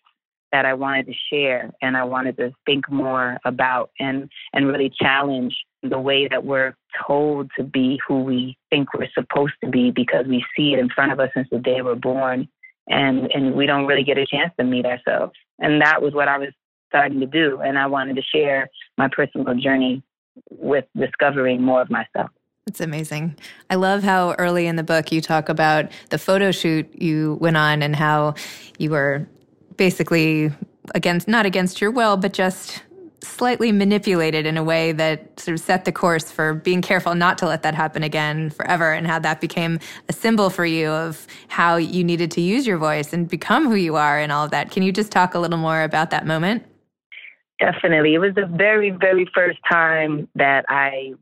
that 0.53 0.65
I 0.65 0.75
wanted 0.75 1.07
to 1.07 1.13
share 1.33 1.73
and 1.83 1.97
I 1.97 2.05
wanted 2.05 2.37
to 2.37 2.53
think 2.65 2.89
more 2.91 3.39
about 3.45 3.91
and, 3.99 4.31
and 4.53 4.69
really 4.69 4.93
challenge 5.01 5.57
the 5.83 5.99
way 5.99 6.29
that 6.29 6.45
we're 6.45 6.77
told 7.07 7.51
to 7.57 7.65
be 7.65 7.99
who 8.07 8.23
we 8.23 8.57
think 8.71 8.95
we're 8.95 9.09
supposed 9.15 9.55
to 9.65 9.71
be 9.71 9.91
because 9.91 10.27
we 10.29 10.45
see 10.57 10.73
it 10.73 10.79
in 10.79 10.89
front 10.91 11.11
of 11.11 11.19
us 11.19 11.31
since 11.35 11.49
the 11.51 11.59
day 11.59 11.83
we're 11.83 11.97
born 11.97 12.47
and, 12.87 13.31
and 13.35 13.55
we 13.55 13.67
don't 13.67 13.87
really 13.87 14.05
get 14.05 14.19
a 14.19 14.27
chance 14.27 14.53
to 14.59 14.65
meet 14.65 14.87
ourselves. 14.87 15.33
And 15.59 15.81
that 15.83 16.01
was 16.01 16.15
what 16.15 16.29
I 16.29 16.39
was 16.39 16.51
starting 16.89 17.19
to 17.21 17.27
do. 17.27 17.61
And 17.61 17.77
I 17.77 17.87
wanted 17.87 18.15
to 18.17 18.23
share 18.23 18.69
my 18.97 19.09
personal 19.09 19.55
journey 19.57 20.03
with 20.51 20.85
discovering 20.97 21.63
more 21.63 21.83
of 21.83 21.91
myself. 21.91 22.31
It's 22.67 22.81
amazing. 22.81 23.37
I 23.69 23.75
love 23.75 24.03
how 24.03 24.33
early 24.35 24.67
in 24.67 24.77
the 24.77 24.83
book 24.83 25.13
you 25.13 25.21
talk 25.21 25.49
about 25.49 25.93
the 26.11 26.19
photo 26.19 26.51
shoot 26.51 26.91
you 26.95 27.37
went 27.41 27.57
on 27.57 27.83
and 27.83 27.95
how 27.95 28.35
you 28.79 28.91
were 28.91 29.29
basically 29.77 30.51
against 30.95 31.29
not 31.29 31.47
against 31.47 31.81
your 31.81 31.91
will, 31.91 32.17
but 32.17 32.33
just 32.33 32.83
slightly 33.21 33.73
manipulated 33.73 34.47
in 34.47 34.57
a 34.57 34.65
way 34.65 34.93
that 34.93 35.41
sort 35.41 35.55
of 35.55 35.61
set 35.61 35.85
the 35.85 35.93
course 35.93 36.31
for 36.31 36.55
being 36.55 36.83
careful 36.83 37.15
not 37.15 37.39
to 37.39 37.47
let 37.47 37.63
that 37.63 37.75
happen 37.75 38.03
again 38.03 38.51
forever 38.51 38.93
and 38.93 39.07
how 39.07 39.19
that 39.19 39.41
became 39.41 39.79
a 40.09 40.13
symbol 40.13 40.51
for 40.51 40.67
you 40.67 40.89
of 40.89 41.27
how 41.49 41.77
you 41.77 42.05
needed 42.05 42.31
to 42.31 42.41
use 42.41 42.67
your 42.67 42.79
voice 42.79 43.13
and 43.13 43.29
become 43.29 43.67
who 43.67 43.77
you 43.77 43.97
are 43.97 44.19
and 44.19 44.31
all 44.31 44.45
of 44.45 44.51
that. 44.51 44.71
Can 44.71 44.83
you 44.83 44.93
just 44.93 45.11
talk 45.11 45.35
a 45.35 45.39
little 45.39 45.59
more 45.59 45.83
about 45.83 46.11
that 46.11 46.27
moment? 46.27 46.65
Definitely. 47.59 48.15
It 48.15 48.19
was 48.19 48.35
the 48.35 48.47
very, 48.47 48.91
very 48.91 49.29
first 49.35 49.59
time 49.71 50.29
that 50.35 50.65
I, 50.69 51.15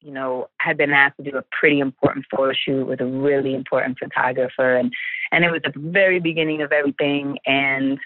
you 0.00 0.12
know, 0.12 0.48
had 0.58 0.76
been 0.76 0.92
asked 0.92 1.16
to 1.18 1.30
do 1.30 1.36
a 1.36 1.44
pretty 1.58 1.80
important 1.80 2.26
photo 2.30 2.52
shoot 2.52 2.86
with 2.86 3.00
a 3.00 3.06
really 3.06 3.54
important 3.54 3.98
photographer 3.98 4.76
and 4.76 4.92
and 5.32 5.44
it 5.44 5.50
was 5.50 5.60
the 5.62 5.72
very 5.76 6.20
beginning 6.20 6.62
of 6.62 6.72
everything. 6.72 7.38
And 7.46 7.98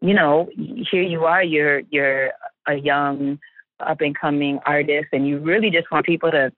you 0.00 0.14
know, 0.14 0.48
here 0.90 1.02
you 1.02 1.24
are, 1.24 1.42
you're 1.42 1.80
you're 1.90 2.32
a 2.66 2.74
young 2.74 3.38
up 3.80 4.00
and 4.00 4.18
coming 4.18 4.58
artist, 4.66 5.08
and 5.12 5.26
you 5.26 5.38
really 5.38 5.70
just 5.70 5.90
want 5.90 6.06
people 6.06 6.30
to 6.30 6.52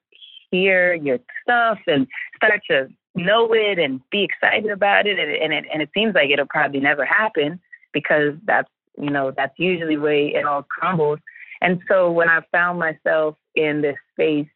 hear 0.50 0.94
your 0.94 1.18
stuff 1.42 1.78
and 1.86 2.06
start 2.36 2.60
to 2.70 2.88
know 3.14 3.52
it 3.52 3.78
and 3.78 4.00
be 4.10 4.24
excited 4.24 4.70
about 4.70 5.06
it. 5.06 5.18
And, 5.18 5.30
and 5.30 5.52
it 5.52 5.64
and 5.72 5.82
it 5.82 5.90
seems 5.94 6.14
like 6.14 6.30
it'll 6.30 6.46
probably 6.46 6.80
never 6.80 7.04
happen 7.04 7.60
because 7.92 8.34
that's 8.44 8.68
you 8.96 9.10
know 9.10 9.32
that's 9.36 9.58
usually 9.58 9.96
where 9.96 10.14
it 10.14 10.44
all 10.44 10.62
crumbles. 10.62 11.18
And 11.60 11.80
so 11.88 12.10
when 12.10 12.28
I 12.28 12.40
found 12.52 12.78
myself 12.78 13.36
in 13.56 13.82
this 13.82 13.96
space 14.12 14.48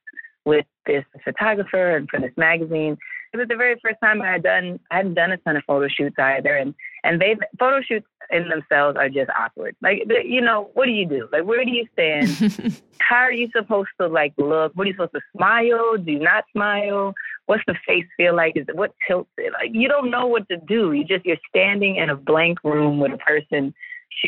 with 0.45 0.67
this 0.87 1.05
photographer 1.25 1.97
and 1.97 2.09
for 2.09 2.21
this 2.21 2.33
magazine, 2.37 2.97
it 3.33 3.39
was 3.39 3.49
the 3.49 3.57
very 3.57 3.77
first 3.83 3.97
time 4.03 4.21
I 4.21 4.33
had 4.33 4.43
done 4.43 4.79
I 4.91 4.97
hadn't 4.99 5.15
done 5.15 5.33
a 5.33 5.39
ton 5.39 5.57
of 5.57 5.65
photo 5.67 5.89
shoots 5.89 6.17
either, 6.19 6.55
and 6.55 6.75
and 7.03 7.21
they 7.21 7.35
photo 7.59 7.81
shoots 7.81 8.07
in 8.31 8.49
themselves 8.49 8.97
are 8.99 9.09
just 9.09 9.31
awkward. 9.39 9.75
Like 9.81 10.03
you 10.25 10.43
know, 10.43 10.71
what 10.75 10.85
do 10.85 10.91
you 10.91 11.07
do? 11.07 11.29
Like 11.33 11.45
where 11.45 11.65
do 11.65 11.71
you 11.71 11.87
stand? 11.93 12.83
How 12.99 13.17
are 13.17 13.33
you 13.33 13.49
supposed 13.57 13.89
to 14.01 14.07
like 14.07 14.35
look? 14.37 14.73
What 14.75 14.85
are 14.85 14.89
you 14.89 14.95
supposed 14.95 15.15
to 15.15 15.21
smile? 15.35 15.97
Do 15.97 16.13
you 16.13 16.19
not 16.19 16.45
smile? 16.53 17.15
What's 17.47 17.63
the 17.67 17.75
face 17.87 18.05
feel 18.19 18.37
like? 18.37 18.57
Is 18.57 18.67
it 18.69 18.77
what 18.77 18.95
tilts 19.09 19.31
it? 19.39 19.53
Like 19.53 19.71
you 19.73 19.89
don't 19.89 20.11
know 20.11 20.27
what 20.27 20.47
to 20.51 20.59
do. 20.59 20.93
You 20.93 21.05
just 21.05 21.25
you're 21.25 21.37
standing 21.49 21.97
in 21.97 22.11
a 22.11 22.17
blank 22.17 22.59
room 22.65 23.01
with 23.01 23.13
a 23.13 23.19
person. 23.19 23.73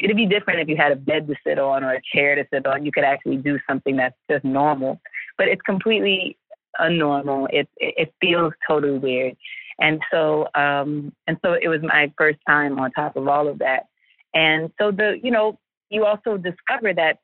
It'd 0.02 0.16
be 0.16 0.24
different 0.24 0.60
if 0.60 0.68
you 0.68 0.76
had 0.76 0.92
a 0.92 0.96
bed 0.96 1.28
to 1.28 1.34
sit 1.46 1.58
on 1.58 1.84
or 1.84 1.92
a 1.92 2.00
chair 2.14 2.36
to 2.36 2.46
sit 2.50 2.66
on. 2.66 2.86
You 2.86 2.92
could 2.92 3.04
actually 3.04 3.36
do 3.36 3.58
something 3.68 3.96
that's 3.96 4.16
just 4.30 4.44
normal. 4.44 4.98
But 5.38 5.48
it's 5.48 5.62
completely 5.62 6.36
unnormal. 6.80 7.46
It, 7.50 7.68
it, 7.76 7.94
it 7.96 8.14
feels 8.20 8.52
totally 8.68 8.98
weird. 8.98 9.36
And 9.80 10.00
so, 10.10 10.46
um, 10.54 11.12
and 11.26 11.36
so 11.44 11.54
it 11.60 11.68
was 11.68 11.80
my 11.82 12.12
first 12.16 12.38
time 12.46 12.78
on 12.78 12.92
top 12.92 13.16
of 13.16 13.26
all 13.26 13.48
of 13.48 13.58
that. 13.58 13.86
And 14.32 14.70
so 14.80 14.90
the, 14.90 15.18
you 15.22 15.30
know, 15.30 15.58
you 15.90 16.04
also 16.04 16.36
discover 16.36 16.92
that 16.94 17.18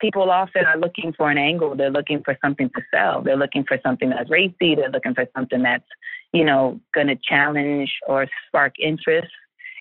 people 0.00 0.30
often 0.30 0.64
are 0.64 0.78
looking 0.78 1.12
for 1.16 1.30
an 1.30 1.38
angle. 1.38 1.76
They're 1.76 1.90
looking 1.90 2.22
for 2.24 2.36
something 2.42 2.70
to 2.74 2.82
sell. 2.92 3.22
They're 3.22 3.36
looking 3.36 3.64
for 3.64 3.78
something 3.84 4.10
that's 4.10 4.30
racy. 4.30 4.74
They're 4.74 4.90
looking 4.90 5.14
for 5.14 5.26
something 5.36 5.62
that's, 5.62 5.84
you 6.32 6.44
know, 6.44 6.80
going 6.94 7.08
to 7.08 7.16
challenge 7.16 7.90
or 8.06 8.26
spark 8.48 8.74
interest. 8.78 9.30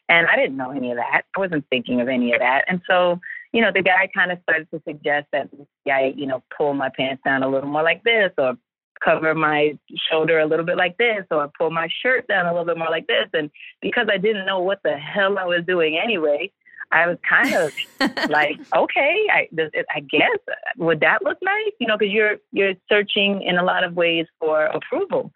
And 0.09 0.27
I 0.27 0.35
didn't 0.35 0.57
know 0.57 0.71
any 0.71 0.91
of 0.91 0.97
that. 0.97 1.21
I 1.35 1.39
wasn't 1.39 1.65
thinking 1.69 2.01
of 2.01 2.07
any 2.09 2.33
of 2.33 2.39
that. 2.39 2.65
And 2.67 2.81
so, 2.89 3.19
you 3.51 3.61
know, 3.61 3.71
the 3.73 3.81
guy 3.81 4.07
kind 4.13 4.31
of 4.31 4.39
started 4.43 4.67
to 4.71 4.81
suggest 4.87 5.27
that 5.31 5.49
I, 5.87 6.13
you 6.15 6.27
know, 6.27 6.43
pull 6.55 6.73
my 6.73 6.89
pants 6.95 7.21
down 7.25 7.43
a 7.43 7.49
little 7.49 7.69
more 7.69 7.83
like 7.83 8.03
this 8.03 8.31
or 8.37 8.55
cover 9.03 9.33
my 9.33 9.77
shoulder 10.09 10.39
a 10.39 10.45
little 10.45 10.65
bit 10.65 10.77
like 10.77 10.97
this, 10.97 11.25
or 11.31 11.49
pull 11.57 11.71
my 11.71 11.87
shirt 12.01 12.27
down 12.27 12.45
a 12.45 12.51
little 12.51 12.65
bit 12.65 12.77
more 12.77 12.89
like 12.89 13.07
this. 13.07 13.27
And 13.33 13.49
because 13.81 14.07
I 14.11 14.17
didn't 14.17 14.45
know 14.45 14.59
what 14.59 14.79
the 14.83 14.97
hell 14.97 15.37
I 15.37 15.45
was 15.45 15.63
doing 15.65 15.97
anyway, 15.97 16.51
I 16.91 17.07
was 17.07 17.17
kind 17.27 17.53
of 17.53 17.73
like, 18.29 18.59
okay, 18.75 19.27
I, 19.31 19.47
I 19.95 19.99
guess 20.01 20.39
would 20.77 20.99
that 21.01 21.23
look 21.23 21.37
nice? 21.41 21.71
You 21.79 21.87
know, 21.87 21.97
because 21.97 22.13
you're 22.13 22.37
you're 22.51 22.73
searching 22.89 23.41
in 23.43 23.57
a 23.57 23.63
lot 23.63 23.83
of 23.83 23.95
ways 23.95 24.25
for 24.39 24.65
approval, 24.65 25.31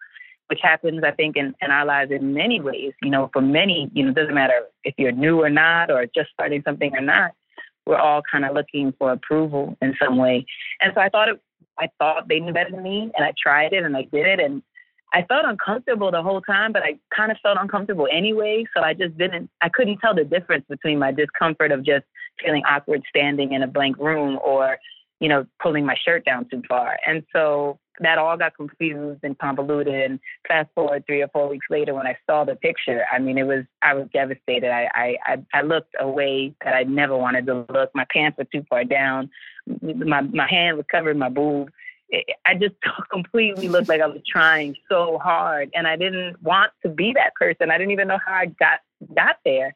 which 0.48 0.60
happens, 0.62 1.02
I 1.04 1.12
think, 1.12 1.36
in, 1.36 1.54
in 1.62 1.70
our 1.70 1.84
lives 1.84 2.10
in 2.10 2.34
many 2.34 2.60
ways. 2.60 2.92
You 3.02 3.10
know, 3.10 3.30
for 3.32 3.40
many, 3.40 3.88
you 3.94 4.04
know, 4.04 4.10
it 4.10 4.16
doesn't 4.16 4.34
matter 4.34 4.62
if 4.82 4.94
you're 4.98 5.12
new 5.12 5.42
or 5.42 5.50
not, 5.50 5.90
or 5.90 6.06
just 6.06 6.30
starting 6.32 6.62
something 6.64 6.94
or 6.94 7.00
not. 7.00 7.32
We're 7.86 7.98
all 7.98 8.22
kind 8.30 8.44
of 8.44 8.54
looking 8.54 8.94
for 8.98 9.12
approval 9.12 9.76
in 9.82 9.94
some 10.02 10.16
way, 10.16 10.46
and 10.80 10.92
so 10.94 11.00
I 11.00 11.08
thought 11.08 11.28
it. 11.28 11.40
I 11.78 11.88
thought 11.98 12.28
they 12.28 12.38
knew 12.38 12.52
better 12.52 12.70
than 12.70 12.82
me, 12.82 13.10
and 13.16 13.24
I 13.24 13.32
tried 13.40 13.72
it, 13.72 13.82
and 13.82 13.96
I 13.96 14.02
did 14.02 14.26
it, 14.26 14.38
and 14.38 14.62
I 15.12 15.22
felt 15.28 15.44
uncomfortable 15.44 16.10
the 16.10 16.22
whole 16.22 16.40
time, 16.40 16.72
but 16.72 16.82
I 16.82 16.98
kind 17.14 17.30
of 17.30 17.38
felt 17.42 17.56
uncomfortable 17.60 18.08
anyway. 18.10 18.64
So 18.76 18.82
I 18.82 18.94
just 18.94 19.16
didn't, 19.16 19.48
I 19.60 19.68
couldn't 19.68 19.98
tell 19.98 20.14
the 20.14 20.24
difference 20.24 20.64
between 20.68 20.98
my 20.98 21.12
discomfort 21.12 21.70
of 21.70 21.84
just 21.84 22.04
feeling 22.44 22.62
awkward 22.68 23.02
standing 23.08 23.52
in 23.52 23.62
a 23.62 23.66
blank 23.68 23.96
room 23.98 24.38
or, 24.44 24.78
you 25.24 25.30
know, 25.30 25.46
pulling 25.58 25.86
my 25.86 25.96
shirt 26.04 26.22
down 26.26 26.46
too 26.50 26.62
far. 26.68 26.98
And 27.06 27.22
so 27.32 27.78
that 28.00 28.18
all 28.18 28.36
got 28.36 28.54
confused 28.54 29.20
and 29.22 29.38
convoluted. 29.38 29.94
And 29.94 30.20
fast 30.46 30.68
forward 30.74 31.04
three 31.06 31.22
or 31.22 31.28
four 31.28 31.48
weeks 31.48 31.64
later, 31.70 31.94
when 31.94 32.06
I 32.06 32.14
saw 32.28 32.44
the 32.44 32.56
picture, 32.56 33.06
I 33.10 33.18
mean, 33.20 33.38
it 33.38 33.46
was, 33.46 33.64
I 33.80 33.94
was 33.94 34.06
devastated. 34.12 34.70
I, 34.70 35.16
I, 35.26 35.42
I 35.54 35.62
looked 35.62 35.94
away 35.98 36.54
that 36.62 36.74
I 36.74 36.82
never 36.82 37.16
wanted 37.16 37.46
to 37.46 37.64
look. 37.70 37.90
My 37.94 38.04
pants 38.12 38.36
were 38.36 38.44
too 38.44 38.66
far 38.68 38.84
down. 38.84 39.30
My, 39.80 40.20
my 40.20 40.46
hand 40.46 40.76
was 40.76 40.84
covering 40.90 41.16
my 41.16 41.30
boob. 41.30 41.70
I 42.44 42.54
just 42.60 42.74
completely 43.10 43.70
looked 43.70 43.88
like 43.88 44.02
I 44.02 44.06
was 44.06 44.20
trying 44.30 44.76
so 44.90 45.18
hard, 45.22 45.70
and 45.74 45.86
I 45.86 45.96
didn't 45.96 46.42
want 46.42 46.70
to 46.82 46.90
be 46.90 47.14
that 47.14 47.34
person. 47.34 47.70
I 47.70 47.78
didn't 47.78 47.92
even 47.92 48.08
know 48.08 48.18
how 48.26 48.34
I 48.34 48.44
got 48.44 48.80
got 49.14 49.36
there. 49.42 49.74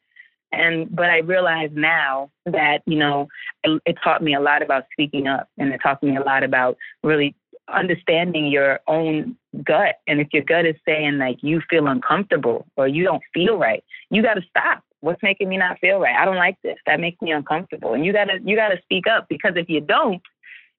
And 0.52 0.94
but 0.94 1.10
I 1.10 1.18
realize 1.18 1.70
now 1.72 2.30
that 2.46 2.78
you 2.86 2.98
know 2.98 3.28
it, 3.64 3.82
it 3.84 3.96
taught 4.02 4.22
me 4.22 4.34
a 4.34 4.40
lot 4.40 4.62
about 4.62 4.84
speaking 4.92 5.28
up, 5.28 5.48
and 5.58 5.72
it 5.72 5.80
taught 5.82 6.02
me 6.02 6.16
a 6.16 6.22
lot 6.22 6.42
about 6.42 6.76
really 7.02 7.34
understanding 7.72 8.46
your 8.46 8.80
own 8.86 9.36
gut. 9.62 9.96
And 10.06 10.20
if 10.20 10.28
your 10.32 10.42
gut 10.42 10.64
is 10.64 10.76
saying 10.86 11.18
like 11.18 11.38
you 11.42 11.60
feel 11.68 11.86
uncomfortable 11.86 12.66
or 12.76 12.88
you 12.88 13.04
don't 13.04 13.22
feel 13.34 13.58
right, 13.58 13.84
you 14.10 14.22
got 14.22 14.34
to 14.34 14.42
stop. 14.48 14.82
What's 15.00 15.22
making 15.22 15.48
me 15.48 15.58
not 15.58 15.78
feel 15.78 16.00
right? 16.00 16.16
I 16.16 16.24
don't 16.24 16.36
like 16.36 16.56
this. 16.62 16.76
That 16.86 16.98
makes 16.98 17.20
me 17.20 17.30
uncomfortable. 17.30 17.94
And 17.94 18.04
you 18.04 18.12
gotta 18.12 18.38
you 18.42 18.56
gotta 18.56 18.80
speak 18.82 19.06
up 19.06 19.26
because 19.28 19.52
if 19.54 19.68
you 19.68 19.80
don't, 19.80 20.22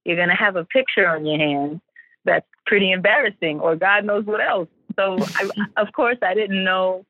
you're 0.04 0.26
to 0.26 0.34
have 0.34 0.56
a 0.56 0.66
picture 0.66 1.08
on 1.08 1.26
your 1.26 1.38
hand 1.38 1.82
that's 2.26 2.46
pretty 2.66 2.92
embarrassing 2.92 3.60
or 3.60 3.76
God 3.76 4.06
knows 4.06 4.26
what 4.26 4.42
else. 4.42 4.68
So, 4.96 5.18
I, 5.36 5.50
of 5.78 5.92
course, 5.94 6.18
I 6.22 6.34
didn't 6.34 6.64
know 6.64 7.06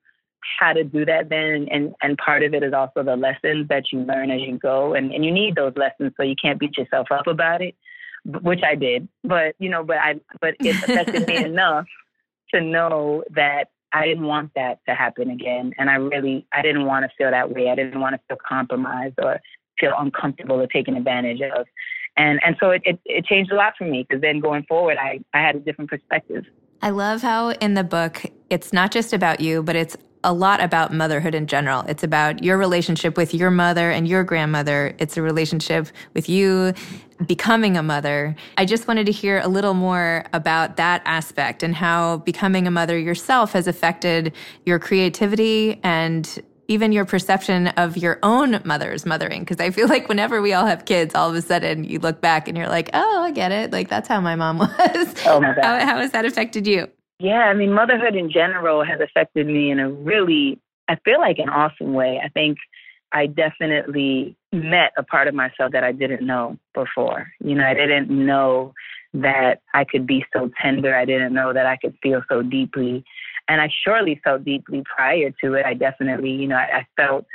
how 0.59 0.73
to 0.73 0.83
do 0.83 1.05
that 1.05 1.29
then. 1.29 1.67
And, 1.71 1.93
and 2.01 2.17
part 2.17 2.43
of 2.43 2.53
it 2.53 2.63
is 2.63 2.73
also 2.73 3.03
the 3.03 3.15
lessons 3.15 3.67
that 3.69 3.91
you 3.91 3.99
learn 3.99 4.31
as 4.31 4.41
you 4.41 4.57
go. 4.57 4.93
And, 4.93 5.11
and 5.11 5.23
you 5.23 5.31
need 5.31 5.55
those 5.55 5.73
lessons 5.75 6.13
so 6.17 6.23
you 6.23 6.35
can't 6.41 6.59
beat 6.59 6.77
yourself 6.77 7.07
up 7.11 7.27
about 7.27 7.61
it, 7.61 7.75
which 8.25 8.61
I 8.63 8.75
did. 8.75 9.07
But, 9.23 9.55
you 9.59 9.69
know, 9.69 9.83
but 9.83 9.97
I, 9.97 10.15
but 10.41 10.55
it 10.59 10.75
affected 10.75 11.27
me 11.27 11.37
enough 11.45 11.85
to 12.53 12.61
know 12.61 13.23
that 13.31 13.65
I 13.91 14.05
didn't 14.05 14.25
want 14.25 14.51
that 14.55 14.79
to 14.87 14.95
happen 14.95 15.29
again. 15.29 15.73
And 15.77 15.89
I 15.89 15.95
really, 15.95 16.45
I 16.53 16.61
didn't 16.61 16.85
want 16.85 17.03
to 17.03 17.11
feel 17.17 17.31
that 17.31 17.51
way. 17.51 17.69
I 17.69 17.75
didn't 17.75 17.99
want 17.99 18.15
to 18.15 18.21
feel 18.27 18.37
compromised 18.47 19.15
or 19.21 19.39
feel 19.79 19.93
uncomfortable 19.97 20.61
or 20.61 20.67
taken 20.67 20.95
advantage 20.95 21.41
of 21.41 21.65
and 22.17 22.39
and 22.45 22.55
so 22.59 22.71
it, 22.71 22.81
it, 22.85 22.99
it 23.05 23.25
changed 23.25 23.51
a 23.51 23.55
lot 23.55 23.73
for 23.77 23.85
me 23.85 24.05
because 24.07 24.21
then 24.21 24.39
going 24.39 24.63
forward 24.63 24.97
I, 24.99 25.21
I 25.33 25.41
had 25.41 25.55
a 25.55 25.59
different 25.59 25.89
perspective 25.89 26.45
i 26.81 26.89
love 26.89 27.21
how 27.21 27.51
in 27.51 27.73
the 27.73 27.83
book 27.83 28.25
it's 28.49 28.73
not 28.73 28.91
just 28.91 29.13
about 29.13 29.39
you 29.39 29.63
but 29.63 29.75
it's 29.75 29.97
a 30.23 30.33
lot 30.33 30.61
about 30.61 30.93
motherhood 30.93 31.33
in 31.33 31.47
general. 31.47 31.81
It's 31.87 32.03
about 32.03 32.43
your 32.43 32.57
relationship 32.57 33.15
with 33.15 33.33
your 33.33 33.49
mother 33.49 33.89
and 33.89 34.07
your 34.07 34.23
grandmother. 34.23 34.95
It's 34.99 35.17
a 35.17 35.21
relationship 35.21 35.87
with 36.13 36.27
you 36.27 36.73
becoming 37.25 37.77
a 37.77 37.83
mother. 37.83 38.35
I 38.57 38.65
just 38.65 38.87
wanted 38.87 39.05
to 39.05 39.11
hear 39.11 39.39
a 39.39 39.47
little 39.47 39.73
more 39.73 40.25
about 40.33 40.77
that 40.77 41.01
aspect 41.05 41.63
and 41.63 41.75
how 41.75 42.17
becoming 42.17 42.67
a 42.67 42.71
mother 42.71 42.97
yourself 42.97 43.53
has 43.53 43.67
affected 43.67 44.33
your 44.65 44.79
creativity 44.79 45.79
and 45.83 46.41
even 46.67 46.91
your 46.91 47.03
perception 47.03 47.67
of 47.69 47.97
your 47.97 48.19
own 48.21 48.61
mother's 48.63 49.05
mothering. 49.05 49.41
Because 49.41 49.59
I 49.59 49.71
feel 49.71 49.87
like 49.87 50.07
whenever 50.07 50.41
we 50.41 50.53
all 50.53 50.65
have 50.65 50.85
kids, 50.85 51.15
all 51.15 51.29
of 51.29 51.35
a 51.35 51.41
sudden 51.41 51.83
you 51.83 51.99
look 51.99 52.21
back 52.21 52.47
and 52.47 52.57
you're 52.57 52.69
like, 52.69 52.89
oh, 52.93 53.23
I 53.23 53.31
get 53.31 53.51
it. 53.51 53.71
Like 53.71 53.89
that's 53.89 54.07
how 54.07 54.21
my 54.21 54.35
mom 54.35 54.57
was. 54.59 55.15
Oh 55.25 55.41
my 55.41 55.53
God. 55.55 55.63
how, 55.63 55.79
how 55.85 55.97
has 55.97 56.11
that 56.11 56.25
affected 56.25 56.67
you? 56.67 56.87
Yeah, 57.19 57.45
I 57.45 57.53
mean, 57.53 57.73
motherhood 57.73 58.15
in 58.15 58.31
general 58.31 58.83
has 58.83 58.99
affected 59.01 59.47
me 59.47 59.71
in 59.71 59.79
a 59.79 59.89
really, 59.89 60.59
I 60.87 60.95
feel 61.03 61.19
like, 61.19 61.37
an 61.37 61.49
awesome 61.49 61.93
way. 61.93 62.21
I 62.23 62.29
think 62.29 62.57
I 63.11 63.27
definitely 63.27 64.37
met 64.53 64.93
a 64.97 65.03
part 65.03 65.27
of 65.27 65.33
myself 65.33 65.71
that 65.73 65.83
I 65.83 65.91
didn't 65.91 66.25
know 66.25 66.57
before. 66.73 67.27
You 67.43 67.55
know, 67.55 67.65
I 67.65 67.73
didn't 67.73 68.09
know 68.09 68.73
that 69.13 69.61
I 69.73 69.83
could 69.83 70.07
be 70.07 70.25
so 70.31 70.49
tender. 70.61 70.95
I 70.95 71.05
didn't 71.05 71.33
know 71.33 71.51
that 71.51 71.65
I 71.65 71.77
could 71.77 71.95
feel 72.01 72.21
so 72.29 72.41
deeply 72.41 73.03
and 73.49 73.59
I 73.59 73.69
surely 73.83 74.21
felt 74.23 74.45
deeply 74.45 74.83
prior 74.95 75.31
to 75.43 75.53
it. 75.55 75.65
I 75.65 75.73
definitely, 75.73 76.29
you 76.29 76.47
know, 76.47 76.55
I, 76.55 76.79
I 76.79 76.87
felt 76.95 77.25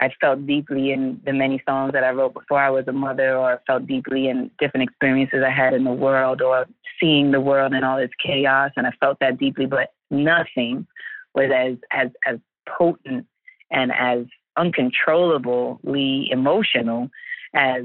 I 0.00 0.10
felt 0.20 0.46
deeply 0.46 0.92
in 0.92 1.20
the 1.24 1.32
many 1.32 1.60
songs 1.68 1.92
that 1.92 2.04
I 2.04 2.10
wrote 2.10 2.34
before 2.34 2.60
I 2.60 2.70
was 2.70 2.84
a 2.86 2.92
mother, 2.92 3.36
or 3.36 3.60
felt 3.66 3.86
deeply 3.86 4.28
in 4.28 4.50
different 4.58 4.88
experiences 4.88 5.42
I 5.44 5.50
had 5.50 5.74
in 5.74 5.84
the 5.84 5.92
world, 5.92 6.40
or 6.40 6.66
seeing 7.00 7.30
the 7.30 7.40
world 7.40 7.72
and 7.72 7.84
all 7.84 7.98
its 7.98 8.12
chaos, 8.24 8.70
and 8.76 8.86
I 8.86 8.92
felt 9.00 9.18
that 9.20 9.38
deeply. 9.38 9.66
But 9.66 9.92
nothing 10.10 10.86
was 11.34 11.50
as 11.54 11.76
as 11.92 12.10
as 12.26 12.38
potent 12.78 13.26
and 13.70 13.92
as 13.92 14.24
uncontrollably 14.56 16.28
emotional 16.30 17.08
as 17.54 17.84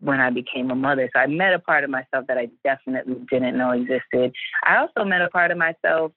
when 0.00 0.20
I 0.20 0.30
became 0.30 0.70
a 0.70 0.74
mother. 0.74 1.10
So 1.12 1.20
I 1.20 1.26
met 1.26 1.52
a 1.52 1.58
part 1.58 1.84
of 1.84 1.90
myself 1.90 2.26
that 2.28 2.38
I 2.38 2.48
definitely 2.62 3.16
didn't 3.30 3.58
know 3.58 3.72
existed. 3.72 4.32
I 4.64 4.76
also 4.76 5.04
met 5.04 5.22
a 5.22 5.28
part 5.28 5.50
of 5.50 5.58
myself 5.58 6.12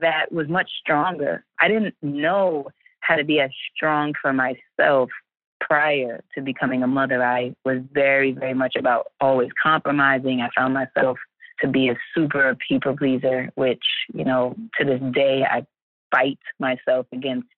that 0.00 0.30
was 0.30 0.48
much 0.48 0.70
stronger. 0.80 1.44
I 1.60 1.68
didn't 1.68 1.94
know 2.02 2.68
how 3.08 3.16
to 3.16 3.24
be 3.24 3.40
as 3.40 3.50
strong 3.74 4.12
for 4.20 4.32
myself 4.32 5.08
prior 5.60 6.22
to 6.34 6.42
becoming 6.42 6.82
a 6.82 6.86
mother. 6.86 7.24
I 7.24 7.54
was 7.64 7.78
very, 7.92 8.32
very 8.32 8.54
much 8.54 8.76
about 8.78 9.06
always 9.20 9.48
compromising. 9.60 10.40
I 10.40 10.50
found 10.56 10.74
myself 10.74 11.18
to 11.60 11.68
be 11.68 11.88
a 11.88 11.96
super 12.14 12.56
people 12.68 12.96
pleaser, 12.96 13.50
which, 13.54 13.82
you 14.12 14.24
know, 14.24 14.54
to 14.78 14.84
this 14.84 15.00
day, 15.12 15.42
I 15.50 15.66
fight 16.14 16.38
myself 16.60 17.06
against 17.12 17.48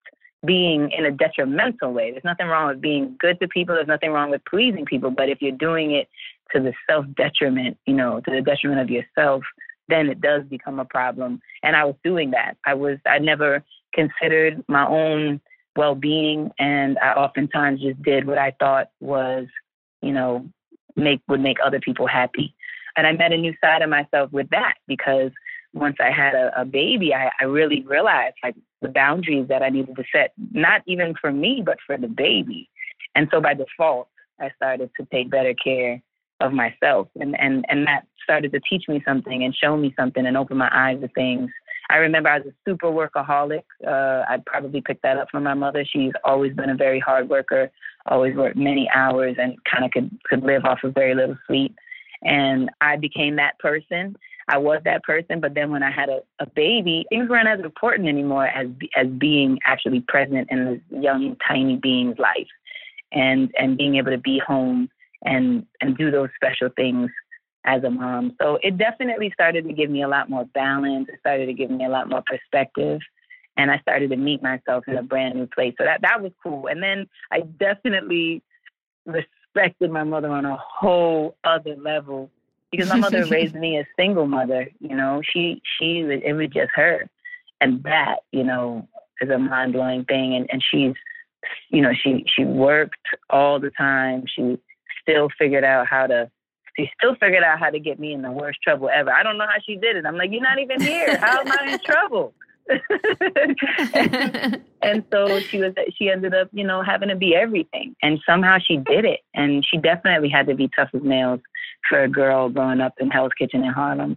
being 0.46 0.90
in 0.96 1.04
a 1.04 1.10
detrimental 1.10 1.92
way. 1.92 2.12
There's 2.12 2.24
nothing 2.24 2.46
wrong 2.46 2.68
with 2.68 2.80
being 2.80 3.16
good 3.18 3.38
to 3.40 3.48
people. 3.48 3.74
There's 3.74 3.88
nothing 3.88 4.10
wrong 4.10 4.30
with 4.30 4.42
pleasing 4.48 4.86
people. 4.86 5.10
But 5.10 5.28
if 5.28 5.42
you're 5.42 5.52
doing 5.52 5.90
it 5.90 6.08
to 6.54 6.62
the 6.62 6.72
self 6.88 7.04
detriment, 7.16 7.76
you 7.86 7.94
know, 7.94 8.20
to 8.20 8.30
the 8.30 8.40
detriment 8.40 8.80
of 8.80 8.88
yourself, 8.88 9.42
then 9.88 10.08
it 10.08 10.20
does 10.20 10.44
become 10.44 10.78
a 10.78 10.84
problem. 10.84 11.42
And 11.62 11.76
I 11.76 11.84
was 11.84 11.96
doing 12.04 12.30
that. 12.30 12.56
I 12.64 12.74
was 12.74 12.98
I 13.04 13.18
never 13.18 13.62
considered 13.92 14.64
my 14.68 14.86
own 14.86 15.40
well 15.76 15.94
being 15.94 16.50
and 16.58 16.98
I 16.98 17.12
oftentimes 17.12 17.80
just 17.80 18.02
did 18.02 18.26
what 18.26 18.38
I 18.38 18.54
thought 18.58 18.90
was, 19.00 19.46
you 20.02 20.12
know, 20.12 20.46
make 20.96 21.20
would 21.28 21.40
make 21.40 21.58
other 21.64 21.80
people 21.80 22.06
happy. 22.06 22.54
And 22.96 23.06
I 23.06 23.12
met 23.12 23.32
a 23.32 23.36
new 23.36 23.54
side 23.62 23.82
of 23.82 23.88
myself 23.88 24.32
with 24.32 24.50
that 24.50 24.74
because 24.88 25.30
once 25.72 25.96
I 26.00 26.10
had 26.10 26.34
a, 26.34 26.60
a 26.60 26.64
baby, 26.64 27.14
I, 27.14 27.30
I 27.40 27.44
really 27.44 27.82
realized 27.82 28.34
like 28.42 28.56
the 28.82 28.88
boundaries 28.88 29.46
that 29.48 29.62
I 29.62 29.68
needed 29.68 29.94
to 29.96 30.04
set, 30.12 30.32
not 30.52 30.82
even 30.86 31.14
for 31.20 31.30
me, 31.30 31.62
but 31.64 31.78
for 31.86 31.96
the 31.96 32.08
baby. 32.08 32.68
And 33.14 33.28
so 33.30 33.40
by 33.40 33.54
default, 33.54 34.08
I 34.40 34.50
started 34.56 34.90
to 34.98 35.06
take 35.12 35.30
better 35.30 35.54
care 35.54 36.02
of 36.40 36.52
myself 36.52 37.06
and 37.20 37.38
and 37.38 37.64
and 37.68 37.86
that 37.86 38.06
started 38.22 38.52
to 38.52 38.60
teach 38.60 38.84
me 38.88 39.02
something 39.06 39.44
and 39.44 39.54
show 39.54 39.76
me 39.76 39.94
something 39.98 40.24
and 40.24 40.36
open 40.36 40.56
my 40.56 40.70
eyes 40.72 40.98
to 41.00 41.08
things 41.08 41.50
i 41.90 41.96
remember 41.96 42.28
i 42.28 42.38
was 42.38 42.46
a 42.46 42.70
super 42.70 42.86
workaholic 42.88 43.64
uh 43.86 44.24
i 44.28 44.36
probably 44.46 44.80
picked 44.80 45.02
that 45.02 45.18
up 45.18 45.28
from 45.30 45.42
my 45.42 45.54
mother. 45.54 45.84
She's 45.84 46.12
always 46.24 46.54
been 46.54 46.70
a 46.70 46.74
very 46.74 47.00
hard 47.00 47.28
worker 47.28 47.70
always 48.06 48.34
worked 48.34 48.56
many 48.56 48.88
hours 48.94 49.36
and 49.38 49.56
kind 49.70 49.84
of 49.84 49.90
could 49.90 50.10
could 50.24 50.42
live 50.42 50.64
off 50.64 50.78
of 50.84 50.94
very 50.94 51.14
little 51.14 51.36
sleep. 51.46 51.76
And 52.22 52.70
i 52.80 52.96
became 52.96 53.36
that 53.36 53.58
person. 53.58 54.16
I 54.48 54.58
was 54.58 54.80
that 54.84 55.02
person 55.04 55.40
but 55.40 55.54
then 55.54 55.70
when 55.70 55.82
i 55.82 55.90
had 55.90 56.08
a, 56.08 56.20
a 56.40 56.46
baby 56.46 57.04
things 57.08 57.28
weren't 57.28 57.48
as 57.48 57.60
important 57.60 58.08
anymore 58.08 58.46
as 58.46 58.66
as 58.96 59.06
being 59.06 59.58
actually 59.64 60.00
present 60.08 60.48
in 60.50 60.64
this 60.64 61.02
young 61.02 61.36
tiny 61.46 61.76
being's 61.76 62.18
life 62.18 62.52
and 63.12 63.50
and 63.58 63.76
being 63.76 63.96
able 63.96 64.10
to 64.10 64.18
be 64.18 64.40
home 64.44 64.88
and 65.22 65.66
and 65.80 65.96
do 65.96 66.10
those 66.10 66.30
special 66.36 66.68
things 66.76 67.10
as 67.64 67.84
a 67.84 67.90
mom. 67.90 68.36
So 68.40 68.58
it 68.62 68.78
definitely 68.78 69.30
started 69.34 69.66
to 69.66 69.72
give 69.72 69.90
me 69.90 70.02
a 70.02 70.08
lot 70.08 70.30
more 70.30 70.44
balance. 70.46 71.08
It 71.08 71.20
started 71.20 71.46
to 71.46 71.52
give 71.52 71.70
me 71.70 71.84
a 71.84 71.88
lot 71.88 72.08
more 72.08 72.22
perspective. 72.26 73.00
And 73.56 73.70
I 73.70 73.78
started 73.78 74.10
to 74.10 74.16
meet 74.16 74.42
myself 74.42 74.84
in 74.86 74.96
a 74.96 75.02
brand 75.02 75.34
new 75.34 75.46
place. 75.46 75.74
So 75.76 75.84
that 75.84 76.00
that 76.02 76.22
was 76.22 76.32
cool. 76.42 76.68
And 76.68 76.82
then 76.82 77.06
I 77.30 77.40
definitely 77.40 78.42
respected 79.04 79.90
my 79.90 80.04
mother 80.04 80.28
on 80.28 80.44
a 80.44 80.56
whole 80.56 81.36
other 81.44 81.76
level 81.76 82.30
because 82.70 82.88
my 82.88 82.96
mother 82.96 83.24
raised 83.30 83.54
me 83.54 83.78
a 83.78 83.86
single 83.98 84.26
mother. 84.26 84.68
You 84.78 84.96
know, 84.96 85.20
she 85.22 85.60
she 85.78 86.00
it 86.00 86.34
was 86.34 86.48
just 86.48 86.70
her, 86.74 87.08
and 87.60 87.82
that 87.84 88.20
you 88.32 88.44
know 88.44 88.88
is 89.20 89.30
a 89.30 89.38
mind 89.38 89.72
blowing 89.72 90.04
thing. 90.04 90.34
And 90.36 90.48
and 90.50 90.62
she's 90.70 90.94
you 91.68 91.82
know 91.82 91.92
she 92.02 92.24
she 92.34 92.44
worked 92.44 92.96
all 93.28 93.60
the 93.60 93.70
time. 93.70 94.24
She 94.34 94.58
still 95.02 95.28
figured 95.38 95.64
out 95.64 95.86
how 95.86 96.06
to. 96.06 96.30
She 96.76 96.88
still 96.98 97.14
figured 97.16 97.42
out 97.42 97.58
how 97.58 97.70
to 97.70 97.78
get 97.78 97.98
me 97.98 98.12
in 98.12 98.22
the 98.22 98.30
worst 98.30 98.60
trouble 98.62 98.88
ever. 98.92 99.12
I 99.12 99.22
don't 99.22 99.38
know 99.38 99.46
how 99.46 99.60
she 99.64 99.76
did 99.76 99.96
it. 99.96 100.06
I'm 100.06 100.16
like, 100.16 100.30
you're 100.30 100.42
not 100.42 100.58
even 100.58 100.80
here. 100.80 101.16
How 101.18 101.40
am 101.40 101.50
I 101.50 101.72
in 101.72 101.78
trouble? 101.84 102.34
and, 103.94 104.62
and 104.82 105.04
so 105.10 105.40
she 105.40 105.58
was 105.58 105.72
she 105.96 106.08
ended 106.08 106.34
up 106.34 106.48
you 106.52 106.64
know 106.64 106.82
having 106.82 107.08
to 107.08 107.16
be 107.16 107.34
everything 107.34 107.94
and 108.02 108.20
somehow 108.24 108.58
she 108.64 108.76
did 108.76 109.04
it 109.04 109.20
and 109.34 109.64
she 109.68 109.76
definitely 109.78 110.28
had 110.28 110.46
to 110.46 110.54
be 110.54 110.70
tough 110.76 110.88
as 110.94 111.02
nails 111.02 111.40
for 111.88 112.02
a 112.02 112.08
girl 112.08 112.48
growing 112.48 112.80
up 112.80 112.94
in 113.00 113.10
hell's 113.10 113.32
kitchen 113.38 113.64
in 113.64 113.72
harlem 113.72 114.16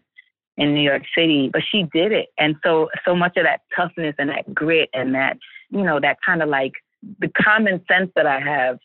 in 0.57 0.73
new 0.73 0.81
york 0.81 1.03
city 1.17 1.49
but 1.51 1.61
she 1.71 1.83
did 1.93 2.11
it 2.11 2.29
and 2.37 2.55
so 2.63 2.89
so 3.05 3.15
much 3.15 3.35
of 3.37 3.43
that 3.43 3.61
toughness 3.75 4.15
and 4.19 4.29
that 4.29 4.53
grit 4.53 4.89
and 4.93 5.15
that 5.15 5.37
you 5.69 5.81
know 5.81 5.99
that 5.99 6.17
kind 6.25 6.41
of 6.41 6.49
like 6.49 6.73
the 7.19 7.29
common 7.41 7.83
sense 7.87 8.11
that 8.15 8.27
i 8.27 8.39
have 8.39 8.77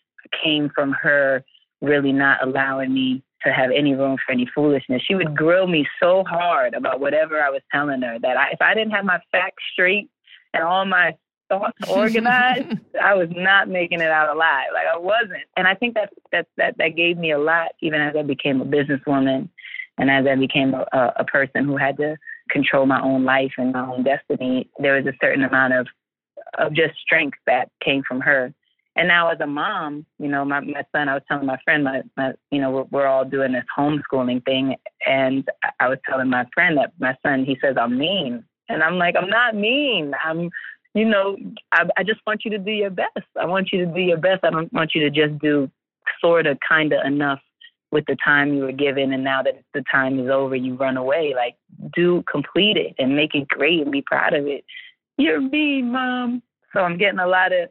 came 0.42 0.70
from 0.74 0.92
her 0.92 1.44
really 1.80 2.12
not 2.12 2.42
allowing 2.42 2.92
me 2.92 3.22
to 3.44 3.52
have 3.52 3.70
any 3.70 3.94
room 3.94 4.16
for 4.24 4.32
any 4.32 4.48
foolishness. 4.54 5.02
She 5.06 5.14
would 5.14 5.36
grill 5.36 5.66
me 5.66 5.86
so 6.00 6.24
hard 6.24 6.74
about 6.74 7.00
whatever 7.00 7.40
I 7.40 7.50
was 7.50 7.62
telling 7.72 8.02
her 8.02 8.18
that 8.20 8.36
I, 8.36 8.50
if 8.52 8.60
I 8.60 8.74
didn't 8.74 8.92
have 8.92 9.04
my 9.04 9.20
facts 9.30 9.62
straight 9.72 10.10
and 10.54 10.64
all 10.64 10.84
my 10.84 11.16
thoughts 11.48 11.78
organized, 11.88 12.78
I 13.02 13.14
was 13.14 13.28
not 13.30 13.68
making 13.68 14.00
it 14.00 14.10
out 14.10 14.34
alive. 14.34 14.66
Like 14.72 14.86
I 14.92 14.98
wasn't. 14.98 15.44
And 15.56 15.66
I 15.66 15.74
think 15.74 15.94
that 15.94 16.10
that 16.32 16.46
that 16.56 16.76
that 16.78 16.96
gave 16.96 17.16
me 17.18 17.32
a 17.32 17.38
lot, 17.38 17.68
even 17.80 18.00
as 18.00 18.14
I 18.16 18.22
became 18.22 18.60
a 18.60 18.64
businesswoman, 18.64 19.48
and 19.98 20.10
as 20.10 20.26
I 20.26 20.34
became 20.34 20.74
a, 20.74 21.12
a 21.16 21.24
person 21.24 21.64
who 21.64 21.76
had 21.76 21.96
to 21.98 22.16
control 22.50 22.86
my 22.86 23.00
own 23.00 23.24
life 23.24 23.52
and 23.58 23.72
my 23.72 23.86
own 23.86 24.02
destiny. 24.02 24.68
There 24.78 24.96
was 24.96 25.06
a 25.06 25.16
certain 25.20 25.44
amount 25.44 25.74
of 25.74 25.86
of 26.58 26.72
just 26.72 26.98
strength 26.98 27.38
that 27.46 27.70
came 27.84 28.02
from 28.02 28.20
her 28.20 28.52
and 28.96 29.06
now 29.06 29.30
as 29.30 29.38
a 29.40 29.46
mom, 29.46 30.04
you 30.18 30.28
know, 30.28 30.44
my, 30.44 30.60
my 30.60 30.84
son, 30.92 31.08
I 31.08 31.14
was 31.14 31.22
telling 31.28 31.46
my 31.46 31.58
friend, 31.64 31.84
my, 31.84 32.02
my 32.16 32.32
you 32.50 32.60
know, 32.60 32.70
we're, 32.70 32.84
we're 32.90 33.06
all 33.06 33.24
doing 33.24 33.52
this 33.52 33.64
homeschooling 33.76 34.44
thing. 34.44 34.74
And 35.06 35.48
I 35.78 35.88
was 35.88 35.98
telling 36.08 36.28
my 36.28 36.46
friend 36.52 36.76
that 36.78 36.92
my 36.98 37.16
son, 37.24 37.44
he 37.44 37.56
says, 37.62 37.76
I'm 37.80 37.96
mean. 37.96 38.44
And 38.68 38.82
I'm 38.82 38.98
like, 38.98 39.14
I'm 39.16 39.30
not 39.30 39.54
mean. 39.54 40.14
I'm, 40.24 40.50
you 40.94 41.04
know, 41.04 41.36
I, 41.72 41.84
I 41.96 42.02
just 42.02 42.20
want 42.26 42.44
you 42.44 42.50
to 42.50 42.58
do 42.58 42.72
your 42.72 42.90
best. 42.90 43.26
I 43.40 43.46
want 43.46 43.70
you 43.72 43.84
to 43.86 43.92
do 43.92 44.00
your 44.00 44.18
best. 44.18 44.42
I 44.42 44.50
don't 44.50 44.72
want 44.72 44.92
you 44.94 45.02
to 45.02 45.10
just 45.10 45.40
do 45.40 45.70
sort 46.20 46.46
of, 46.46 46.58
kind 46.68 46.92
of 46.92 47.06
enough 47.06 47.40
with 47.92 48.04
the 48.06 48.16
time 48.22 48.52
you 48.52 48.62
were 48.62 48.72
given. 48.72 49.12
And 49.12 49.22
now 49.22 49.42
that 49.44 49.62
the 49.74 49.84
time 49.90 50.18
is 50.18 50.28
over, 50.28 50.56
you 50.56 50.74
run 50.74 50.96
away. 50.96 51.34
Like, 51.36 51.56
do 51.94 52.24
complete 52.30 52.76
it 52.76 52.94
and 52.98 53.14
make 53.14 53.34
it 53.34 53.46
great 53.46 53.82
and 53.82 53.92
be 53.92 54.02
proud 54.02 54.34
of 54.34 54.46
it. 54.46 54.64
You're 55.18 55.40
mean, 55.40 55.92
mom. 55.92 56.42
So 56.72 56.80
I'm 56.80 56.98
getting 56.98 57.20
a 57.20 57.26
lot 57.26 57.52
of 57.52 57.70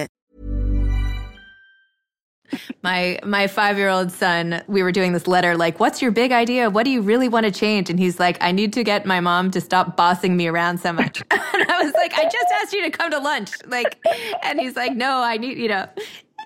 my 2.83 3.19
my 3.23 3.47
five 3.47 3.77
year 3.77 3.89
old 3.89 4.11
son, 4.11 4.63
we 4.67 4.83
were 4.83 4.91
doing 4.91 5.13
this 5.13 5.27
letter 5.27 5.55
like, 5.57 5.79
"What's 5.79 6.01
your 6.01 6.11
big 6.11 6.31
idea? 6.31 6.69
What 6.69 6.83
do 6.83 6.91
you 6.91 7.01
really 7.01 7.27
want 7.27 7.45
to 7.45 7.51
change?" 7.51 7.89
And 7.89 7.99
he's 7.99 8.19
like, 8.19 8.37
"I 8.41 8.51
need 8.51 8.73
to 8.73 8.83
get 8.83 9.05
my 9.05 9.19
mom 9.19 9.51
to 9.51 9.61
stop 9.61 9.95
bossing 9.95 10.35
me 10.37 10.47
around 10.47 10.79
so 10.79 10.93
much." 10.93 11.21
and 11.31 11.71
I 11.71 11.83
was 11.83 11.93
like, 11.93 12.13
"I 12.13 12.23
just 12.23 12.47
asked 12.61 12.73
you 12.73 12.83
to 12.83 12.89
come 12.89 13.11
to 13.11 13.19
lunch," 13.19 13.51
like, 13.67 13.97
and 14.43 14.59
he's 14.59 14.75
like, 14.75 14.95
"No, 14.95 15.21
I 15.21 15.37
need 15.37 15.57
you 15.57 15.67
know." 15.67 15.87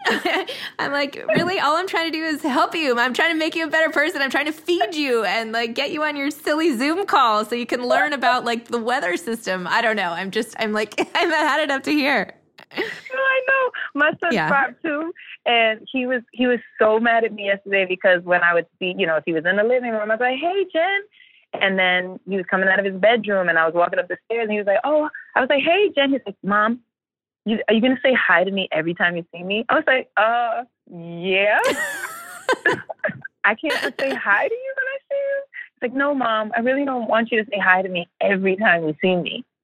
I'm 0.80 0.92
like, 0.92 1.24
really? 1.36 1.60
All 1.60 1.76
I'm 1.76 1.88
trying 1.88 2.12
to 2.12 2.18
do 2.18 2.24
is 2.24 2.42
help 2.42 2.76
you. 2.76 2.98
I'm 3.00 3.14
trying 3.14 3.34
to 3.34 3.40
make 3.40 3.56
you 3.56 3.66
a 3.66 3.70
better 3.70 3.92
person. 3.92 4.22
I'm 4.22 4.30
trying 4.30 4.46
to 4.46 4.52
feed 4.52 4.94
you 4.94 5.24
and 5.24 5.52
like 5.52 5.74
get 5.74 5.92
you 5.92 6.04
on 6.04 6.16
your 6.16 6.30
silly 6.30 6.76
Zoom 6.78 7.06
call 7.06 7.46
so 7.46 7.56
you 7.56 7.66
can 7.66 7.84
learn 7.84 8.14
about 8.14 8.46
like 8.46 8.68
the 8.68 8.78
weather 8.78 9.18
system. 9.18 9.68
I 9.68 9.82
don't 9.82 9.96
know. 9.96 10.12
I'm 10.12 10.32
just, 10.32 10.56
I'm 10.60 10.74
like, 10.74 10.94
I'm 11.16 11.30
had 11.30 11.60
it 11.60 11.72
up 11.72 11.84
to 11.84 11.92
here. 11.92 12.34
I 12.72 13.42
know. 13.48 13.72
My 13.96 14.12
son 14.20 14.34
yeah. 14.34 14.50
five 14.50 14.76
too, 14.82 15.12
and 15.46 15.88
he 15.92 16.06
was 16.06 16.22
he 16.32 16.48
was 16.48 16.60
so 16.80 17.00
mad 17.00 17.24
at 17.24 17.34
me 17.34 17.46
yesterday 17.46 17.86
because 17.88 18.24
when 18.24 18.42
I 18.44 18.54
would 18.54 18.68
see, 18.80 18.94
you 18.98 19.06
know, 19.06 19.18
if 19.18 19.24
he 19.26 19.34
was 19.34 19.46
in 19.46 19.58
the 19.58 19.64
living 19.64 19.92
room, 19.92 20.12
I 20.12 20.16
was 20.16 20.20
like, 20.20 20.40
"Hey, 20.40 20.66
Jen," 20.72 21.62
and 21.62 21.78
then 21.78 22.20
he 22.28 22.38
was 22.38 22.46
coming 22.50 22.68
out 22.68 22.80
of 22.80 22.86
his 22.86 22.96
bedroom, 22.96 23.50
and 23.50 23.58
I 23.58 23.66
was 23.66 23.74
walking 23.76 24.00
up 24.00 24.08
the 24.08 24.18
stairs, 24.26 24.44
and 24.44 24.52
he 24.52 24.58
was 24.58 24.68
like, 24.68 24.80
"Oh," 24.84 25.10
I 25.36 25.42
was 25.42 25.50
like, 25.50 25.64
"Hey, 25.64 25.92
Jen." 25.96 26.12
He's 26.12 26.22
like, 26.26 26.36
"Mom, 26.44 26.80
you, 27.46 27.60
are 27.68 27.74
you 27.74 27.82
gonna 27.82 28.00
say 28.04 28.14
hi 28.14 28.44
to 28.44 28.52
me 28.52 28.68
every 28.72 28.94
time 28.94 29.16
you 29.16 29.26
see 29.34 29.44
me?" 29.44 29.66
I 29.70 29.76
was 29.76 29.84
like, 29.88 30.10
"Uh, 30.18 30.64
yeah." 30.92 31.60
I 33.46 33.54
can't 33.54 33.80
just 33.80 34.00
say 34.00 34.10
hi 34.14 34.48
to 34.48 34.54
you 34.54 34.74
when 34.76 34.88
I 34.88 34.98
see 35.08 35.16
you. 35.16 35.44
It's 35.74 35.82
like, 35.84 35.94
no, 35.94 36.16
mom, 36.16 36.52
I 36.56 36.62
really 36.62 36.84
don't 36.84 37.08
want 37.08 37.32
you 37.32 37.44
to 37.44 37.50
say 37.52 37.60
hi 37.60 37.84
to 37.84 37.90
me 37.90 38.08
every 38.20 38.56
time 38.56 38.88
you 38.88 38.96
see 39.02 39.16
me 39.16 39.46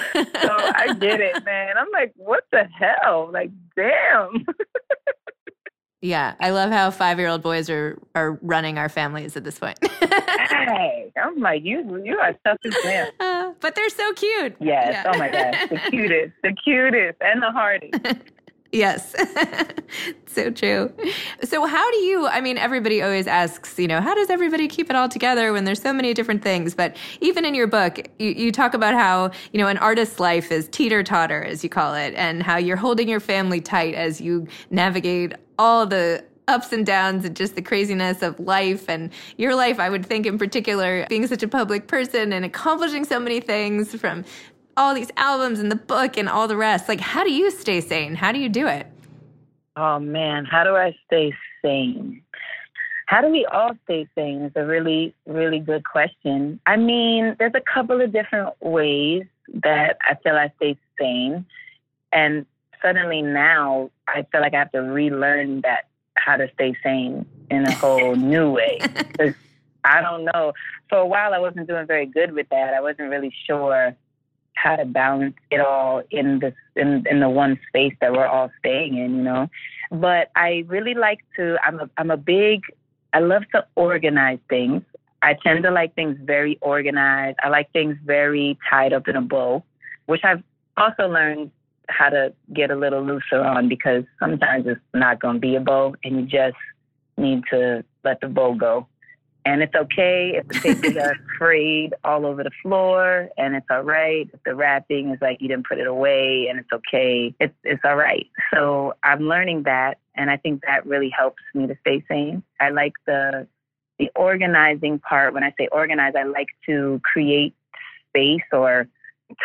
so 0.14 0.22
I 0.50 0.94
get 0.98 1.20
it, 1.20 1.44
man. 1.44 1.76
I'm 1.78 1.88
like, 1.92 2.12
what 2.16 2.44
the 2.50 2.64
hell? 2.64 3.30
Like, 3.32 3.50
damn. 3.76 4.46
yeah, 6.02 6.34
I 6.40 6.50
love 6.50 6.70
how 6.70 6.90
five 6.90 7.18
year 7.18 7.28
old 7.28 7.42
boys 7.42 7.70
are 7.70 7.98
are 8.14 8.38
running 8.42 8.78
our 8.78 8.88
families 8.88 9.36
at 9.36 9.44
this 9.44 9.58
point. 9.58 9.78
hey, 9.82 11.12
I'm 11.22 11.38
like, 11.38 11.62
you 11.64 12.02
you 12.04 12.18
are 12.18 12.34
tough 12.44 12.58
as 12.64 12.76
man. 12.84 13.10
Uh, 13.20 13.52
but 13.60 13.74
they're 13.74 13.88
so 13.88 14.12
cute. 14.14 14.56
Yes. 14.60 14.88
Yeah. 14.92 15.12
Oh 15.12 15.18
my 15.18 15.28
gosh, 15.28 15.68
the 15.68 15.78
cutest, 15.90 16.32
the 16.42 16.52
cutest, 16.64 17.18
and 17.20 17.42
the 17.42 17.50
hardest. 17.50 17.94
Yes. 18.72 19.14
so 20.26 20.50
true. 20.50 20.90
So, 21.44 21.66
how 21.66 21.90
do 21.90 21.98
you? 21.98 22.26
I 22.26 22.40
mean, 22.40 22.56
everybody 22.56 23.02
always 23.02 23.26
asks, 23.26 23.78
you 23.78 23.86
know, 23.86 24.00
how 24.00 24.14
does 24.14 24.30
everybody 24.30 24.66
keep 24.66 24.88
it 24.88 24.96
all 24.96 25.10
together 25.10 25.52
when 25.52 25.64
there's 25.64 25.82
so 25.82 25.92
many 25.92 26.14
different 26.14 26.42
things? 26.42 26.74
But 26.74 26.96
even 27.20 27.44
in 27.44 27.54
your 27.54 27.66
book, 27.66 28.08
you, 28.18 28.30
you 28.30 28.50
talk 28.50 28.72
about 28.72 28.94
how, 28.94 29.30
you 29.52 29.60
know, 29.60 29.68
an 29.68 29.76
artist's 29.76 30.18
life 30.18 30.50
is 30.50 30.68
teeter 30.68 31.02
totter, 31.02 31.42
as 31.42 31.62
you 31.62 31.68
call 31.68 31.94
it, 31.94 32.14
and 32.16 32.42
how 32.42 32.56
you're 32.56 32.78
holding 32.78 33.08
your 33.08 33.20
family 33.20 33.60
tight 33.60 33.94
as 33.94 34.22
you 34.22 34.48
navigate 34.70 35.34
all 35.58 35.84
the 35.84 36.24
ups 36.48 36.72
and 36.72 36.84
downs 36.84 37.24
and 37.24 37.36
just 37.36 37.54
the 37.54 37.62
craziness 37.62 38.22
of 38.22 38.38
life 38.40 38.88
and 38.88 39.10
your 39.36 39.54
life, 39.54 39.78
I 39.78 39.88
would 39.88 40.04
think 40.04 40.26
in 40.26 40.38
particular, 40.38 41.06
being 41.08 41.26
such 41.26 41.42
a 41.42 41.48
public 41.48 41.86
person 41.86 42.32
and 42.32 42.44
accomplishing 42.44 43.04
so 43.04 43.20
many 43.20 43.40
things 43.40 43.94
from 43.94 44.24
all 44.76 44.94
these 44.94 45.10
albums 45.16 45.60
and 45.60 45.70
the 45.70 45.76
book 45.76 46.16
and 46.16 46.28
all 46.28 46.48
the 46.48 46.56
rest. 46.56 46.88
Like, 46.88 47.00
how 47.00 47.24
do 47.24 47.32
you 47.32 47.50
stay 47.50 47.80
sane? 47.80 48.14
How 48.14 48.32
do 48.32 48.38
you 48.38 48.48
do 48.48 48.66
it? 48.66 48.86
Oh 49.76 49.98
man, 49.98 50.44
how 50.44 50.64
do 50.64 50.76
I 50.76 50.94
stay 51.06 51.32
sane? 51.62 52.22
How 53.06 53.20
do 53.20 53.28
we 53.28 53.44
all 53.46 53.72
stay 53.84 54.06
sane? 54.14 54.42
It's 54.42 54.56
a 54.56 54.64
really, 54.64 55.14
really 55.26 55.58
good 55.58 55.84
question. 55.84 56.60
I 56.66 56.76
mean, 56.76 57.36
there's 57.38 57.52
a 57.54 57.60
couple 57.60 58.00
of 58.00 58.12
different 58.12 58.54
ways 58.60 59.24
that 59.64 59.98
I 60.02 60.14
feel 60.22 60.34
I 60.34 60.52
stay 60.56 60.78
sane. 60.98 61.44
And 62.12 62.46
suddenly 62.80 63.22
now 63.22 63.90
I 64.08 64.26
feel 64.30 64.40
like 64.40 64.54
I 64.54 64.58
have 64.58 64.72
to 64.72 64.80
relearn 64.80 65.62
that 65.62 65.88
how 66.16 66.36
to 66.36 66.48
stay 66.54 66.74
sane 66.82 67.26
in 67.50 67.64
a 67.64 67.72
whole 67.72 68.14
new 68.16 68.50
way. 68.50 68.78
I 69.84 70.00
don't 70.00 70.24
know. 70.24 70.52
For 70.88 70.98
a 70.98 71.06
while, 71.06 71.34
I 71.34 71.38
wasn't 71.38 71.66
doing 71.66 71.86
very 71.86 72.06
good 72.06 72.32
with 72.32 72.48
that. 72.50 72.74
I 72.74 72.80
wasn't 72.80 73.10
really 73.10 73.34
sure 73.46 73.96
how 74.54 74.76
to 74.76 74.84
balance 74.84 75.34
it 75.50 75.60
all 75.60 76.02
in 76.10 76.38
this 76.38 76.54
in, 76.76 77.04
in 77.10 77.20
the 77.20 77.28
one 77.28 77.58
space 77.68 77.94
that 78.00 78.12
we're 78.12 78.26
all 78.26 78.50
staying 78.58 78.96
in, 78.96 79.16
you 79.16 79.22
know. 79.22 79.48
But 79.90 80.30
I 80.36 80.64
really 80.68 80.94
like 80.94 81.20
to. 81.36 81.56
I'm 81.64 81.80
a 81.80 81.90
I'm 81.98 82.10
a 82.10 82.16
big. 82.16 82.60
I 83.12 83.20
love 83.20 83.42
to 83.54 83.66
organize 83.74 84.38
things. 84.48 84.82
I 85.22 85.34
tend 85.34 85.62
to 85.64 85.70
like 85.70 85.94
things 85.94 86.16
very 86.22 86.58
organized. 86.60 87.38
I 87.42 87.48
like 87.48 87.70
things 87.72 87.96
very 88.04 88.58
tied 88.68 88.92
up 88.92 89.06
in 89.06 89.16
a 89.16 89.20
bow, 89.20 89.62
which 90.06 90.22
I've 90.24 90.42
also 90.76 91.08
learned 91.08 91.50
how 91.88 92.08
to 92.08 92.32
get 92.52 92.70
a 92.70 92.76
little 92.76 93.04
looser 93.04 93.40
on 93.40 93.68
because 93.68 94.04
sometimes 94.18 94.66
it's 94.66 94.80
not 94.94 95.20
going 95.20 95.34
to 95.34 95.40
be 95.40 95.56
a 95.56 95.60
bow 95.60 95.94
and 96.04 96.16
you 96.16 96.22
just 96.22 96.56
need 97.16 97.42
to 97.50 97.84
let 98.04 98.20
the 98.20 98.28
bow 98.28 98.54
go. 98.54 98.86
And 99.44 99.62
it's 99.62 99.74
okay 99.74 100.34
if 100.36 100.46
the 100.48 100.60
papers 100.60 100.96
are 100.96 101.16
frayed 101.38 101.94
all 102.04 102.26
over 102.26 102.44
the 102.44 102.52
floor, 102.62 103.28
and 103.36 103.56
it's 103.56 103.66
all 103.70 103.82
right 103.82 104.28
if 104.32 104.40
the 104.44 104.54
wrapping 104.54 105.10
is 105.10 105.18
like 105.20 105.40
you 105.40 105.48
didn't 105.48 105.66
put 105.66 105.78
it 105.78 105.86
away, 105.86 106.46
and 106.48 106.60
it's 106.60 106.72
okay. 106.72 107.34
It's 107.40 107.54
it's 107.64 107.82
all 107.84 107.96
right. 107.96 108.28
So 108.54 108.94
I'm 109.02 109.22
learning 109.22 109.64
that, 109.64 109.98
and 110.14 110.30
I 110.30 110.36
think 110.36 110.62
that 110.66 110.86
really 110.86 111.10
helps 111.10 111.42
me 111.54 111.66
to 111.66 111.76
stay 111.80 112.04
sane. 112.08 112.42
I 112.60 112.70
like 112.70 112.92
the 113.06 113.48
the 113.98 114.10
organizing 114.14 115.00
part. 115.00 115.34
When 115.34 115.42
I 115.42 115.52
say 115.58 115.68
organize, 115.72 116.14
I 116.16 116.22
like 116.22 116.48
to 116.66 117.00
create 117.04 117.54
space 118.10 118.42
or 118.52 118.86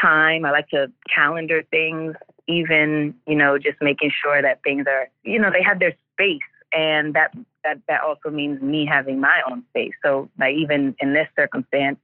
time. 0.01 0.45
I 0.45 0.51
like 0.51 0.69
to 0.69 0.91
calendar 1.13 1.63
things, 1.69 2.15
even, 2.47 3.15
you 3.25 3.35
know, 3.35 3.57
just 3.57 3.77
making 3.81 4.11
sure 4.21 4.41
that 4.41 4.61
things 4.63 4.85
are, 4.87 5.09
you 5.23 5.39
know, 5.39 5.51
they 5.51 5.63
have 5.63 5.79
their 5.79 5.95
space. 6.13 6.39
And 6.77 7.15
that, 7.15 7.35
that, 7.63 7.81
that 7.87 8.01
also 8.03 8.29
means 8.29 8.61
me 8.61 8.85
having 8.85 9.19
my 9.19 9.41
own 9.49 9.63
space. 9.69 9.93
So, 10.05 10.29
like, 10.37 10.53
even 10.53 10.95
in 10.99 11.11
this 11.11 11.27
circumstance, 11.35 11.97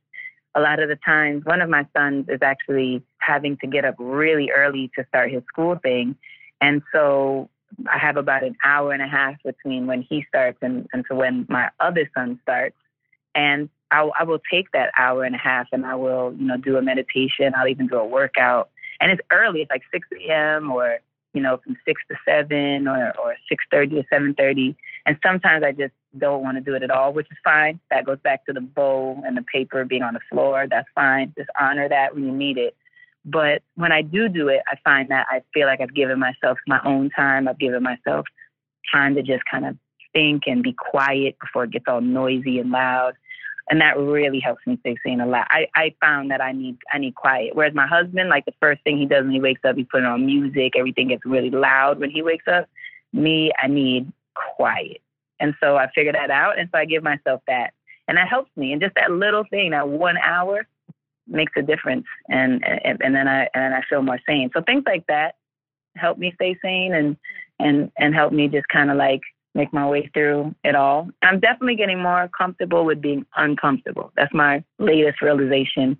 a 0.56 0.60
lot 0.60 0.80
of 0.80 0.90
the 0.90 0.98
times, 1.06 1.46
one 1.46 1.62
of 1.62 1.70
my 1.70 1.86
sons 1.96 2.26
is 2.28 2.40
actually 2.42 3.04
having 3.20 3.56
to 3.58 3.68
get 3.68 3.86
up 3.86 3.94
really 4.00 4.50
early 4.50 4.90
to 4.98 5.06
start 5.10 5.32
his 5.32 5.44
school 5.48 5.78
thing. 5.84 6.16
And 6.60 6.82
so 6.92 7.52
I 7.88 8.00
have 8.00 8.18
about 8.18 8.44
an 8.44 8.56
hour 8.66 8.94
and 8.94 9.04
a 9.04 9.08
half 9.08 9.36
between 9.46 9.86
when 9.86 10.02
he 10.02 10.26
starts 10.28 10.58
and, 10.64 10.88
to 11.08 11.16
when 11.16 11.46
my 11.50 11.70
other 11.80 12.10
son 12.18 12.40
starts. 12.42 12.76
And 13.36 13.70
I, 13.92 14.10
I 14.20 14.24
will 14.24 14.42
take 14.52 14.72
that 14.72 14.90
hour 14.98 15.24
and 15.24 15.36
a 15.36 15.40
half 15.40 15.68
and 15.72 15.86
I 15.86 15.94
will, 15.94 16.34
you 16.36 16.48
know, 16.48 16.58
do 16.58 16.78
a 16.78 16.82
meditation. 16.82 17.54
I'll 17.56 17.68
even 17.68 17.86
do 17.86 17.98
a 17.98 18.08
workout. 18.08 18.72
And 19.00 19.12
it's 19.12 19.22
early. 19.32 19.62
It's 19.62 19.70
like 19.70 19.84
6 19.92 20.08
a.m. 20.20 20.72
or, 20.72 20.98
you 21.34 21.42
know, 21.42 21.60
from 21.64 21.76
6 21.86 22.02
to 22.10 22.16
7 22.26 22.88
or, 22.88 23.14
or 23.20 23.36
6.30 23.52 23.90
to 23.90 24.04
7.30. 24.14 24.76
And 25.06 25.18
sometimes 25.26 25.64
I 25.64 25.72
just 25.72 25.94
don't 26.18 26.44
want 26.44 26.58
to 26.58 26.62
do 26.62 26.76
it 26.76 26.84
at 26.84 26.92
all, 26.92 27.12
which 27.12 27.28
is 27.32 27.38
fine. 27.44 27.80
That 27.90 28.06
goes 28.06 28.20
back 28.24 28.46
to 28.46 28.54
the 28.54 28.62
bowl 28.62 29.22
and 29.26 29.36
the 29.36 29.42
paper 29.42 29.84
being 29.84 30.04
on 30.04 30.14
the 30.14 30.20
floor. 30.30 30.68
That's 30.70 30.88
fine. 30.96 31.34
Just 31.38 31.50
honor 31.60 31.90
that 31.90 32.14
when 32.14 32.26
you 32.26 32.32
need 32.32 32.58
it. 32.58 32.76
But 33.26 33.64
when 33.76 33.92
I 33.92 34.02
do 34.02 34.30
do 34.30 34.50
it, 34.50 34.62
I 34.68 34.76
find 34.84 35.10
that 35.10 35.28
I 35.30 35.42
feel 35.54 35.66
like 35.66 35.82
I've 35.82 35.96
given 35.96 36.20
myself 36.20 36.58
my 36.68 36.80
own 36.86 37.10
time. 37.10 37.48
I've 37.48 37.60
given 37.60 37.82
myself 37.82 38.26
time 38.94 39.16
to 39.16 39.24
just 39.24 39.44
kind 39.50 39.66
of 39.66 39.78
think 40.14 40.44
and 40.46 40.62
be 40.62 40.74
quiet 40.74 41.38
before 41.40 41.64
it 41.64 41.72
gets 41.72 41.86
all 41.88 42.02
noisy 42.02 42.60
and 42.60 42.70
loud 42.70 43.14
and 43.70 43.80
that 43.82 43.98
really 43.98 44.40
helps 44.40 44.66
me 44.68 44.78
stay 44.82 44.96
sane 45.06 45.22
a 45.22 45.26
lot. 45.26 45.48
I, 45.50 45.68
I 45.76 45.96
found 46.02 46.32
that 46.32 46.42
I 46.42 46.52
need 46.52 46.78
I 46.92 46.98
need 46.98 47.16
quiet. 47.16 47.56
Whereas 47.56 47.74
my 47.74 47.88
husband, 47.88 48.30
like 48.30 48.46
the 48.46 48.54
first 48.60 48.84
thing 48.84 48.98
he 48.98 49.06
does 49.06 49.24
when 49.24 49.32
he 49.32 49.40
wakes 49.40 49.62
up, 49.64 49.76
he 49.76 49.84
puts 49.84 50.06
on 50.06 50.26
music. 50.26 50.74
Everything 50.78 51.10
gets 51.10 51.26
really 51.26 51.50
loud 51.50 52.00
when 52.00 52.10
he 52.10 52.22
wakes 52.22 52.46
up. 52.48 52.70
Me, 53.14 53.52
I 53.62 53.68
need 53.68 54.12
quiet, 54.56 55.02
and 55.40 55.54
so 55.60 55.78
I 55.78 55.88
figured 55.94 56.16
that 56.16 56.32
out, 56.32 56.58
and 56.58 56.70
so 56.72 56.80
I 56.80 56.86
give 56.86 57.04
myself 57.04 57.42
that, 57.48 57.74
and 58.08 58.18
that 58.18 58.28
helps 58.28 58.50
me. 58.56 58.74
And 58.74 58.82
just 58.82 58.96
that 58.96 59.12
little 59.12 59.44
thing, 59.50 59.72
that 59.72 59.88
one 59.88 60.18
hour, 60.18 60.66
makes 61.28 61.54
a 61.56 61.62
difference, 61.62 62.06
and 62.30 62.64
and, 62.66 63.02
and 63.02 63.16
then 63.16 63.28
I 63.28 63.48
and 63.54 63.74
I 63.74 63.82
feel 63.90 64.02
more 64.02 64.20
sane. 64.28 64.50
So 64.54 64.62
things 64.62 64.84
like 64.86 65.06
that 65.08 65.36
help 65.96 66.18
me 66.18 66.32
stay 66.36 66.58
sane, 66.62 66.94
and 66.94 67.18
and 67.60 67.92
and 67.98 68.14
help 68.14 68.34
me 68.34 68.48
just 68.48 68.68
kind 68.68 68.92
of 68.92 68.98
like 68.98 69.22
make 69.56 69.74
my 69.74 69.88
way 69.88 70.10
through 70.14 70.54
it 70.64 70.76
all. 70.76 71.10
I'm 71.22 71.40
definitely 71.40 71.76
getting 71.76 72.02
more 72.02 72.30
comfortable 72.38 72.86
with 72.86 73.02
being 73.02 73.26
uncomfortable. 73.36 74.12
That's 74.16 74.34
my 74.34 74.64
latest 74.80 75.22
realization, 75.22 75.98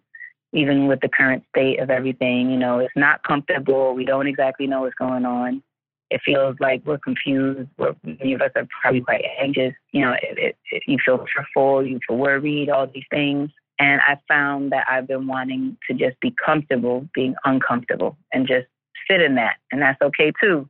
even 0.54 0.88
with 0.88 1.02
the 1.02 1.10
current 1.10 1.44
state 1.50 1.80
of 1.80 1.90
everything. 1.90 2.50
You 2.50 2.58
know, 2.58 2.80
it's 2.80 2.96
not 2.96 3.24
comfortable. 3.24 3.94
We 3.94 4.06
don't 4.06 4.28
exactly 4.28 4.68
know 4.68 4.82
what's 4.82 4.96
going 4.96 5.26
on. 5.26 5.62
It 6.10 6.22
feels 6.24 6.56
like 6.60 6.84
we're 6.86 7.00
confused. 7.00 7.70
We're, 7.78 7.96
many 8.04 8.34
of 8.34 8.42
us 8.42 8.52
are 8.56 8.68
probably 8.82 9.02
quite 9.02 9.24
anxious. 9.40 9.74
You 9.92 10.02
know, 10.02 10.14
it, 10.14 10.38
it, 10.38 10.58
it, 10.72 10.84
you 10.86 10.98
feel 11.04 11.26
fearful, 11.34 11.86
you 11.86 12.00
feel 12.08 12.18
worried, 12.18 12.70
all 12.70 12.88
these 12.88 13.04
things. 13.10 13.50
And 13.80 14.00
I 14.02 14.18
found 14.28 14.72
that 14.72 14.86
I've 14.88 15.08
been 15.08 15.26
wanting 15.26 15.78
to 15.90 15.96
just 15.96 16.20
be 16.20 16.36
comfortable 16.44 17.08
being 17.16 17.34
uncomfortable 17.46 18.18
and 18.32 18.48
just 18.48 18.68
sit 19.10 19.22
in 19.22 19.36
that. 19.36 19.56
And 19.72 19.82
that's 19.82 20.02
okay 20.02 20.32
too. 20.42 20.70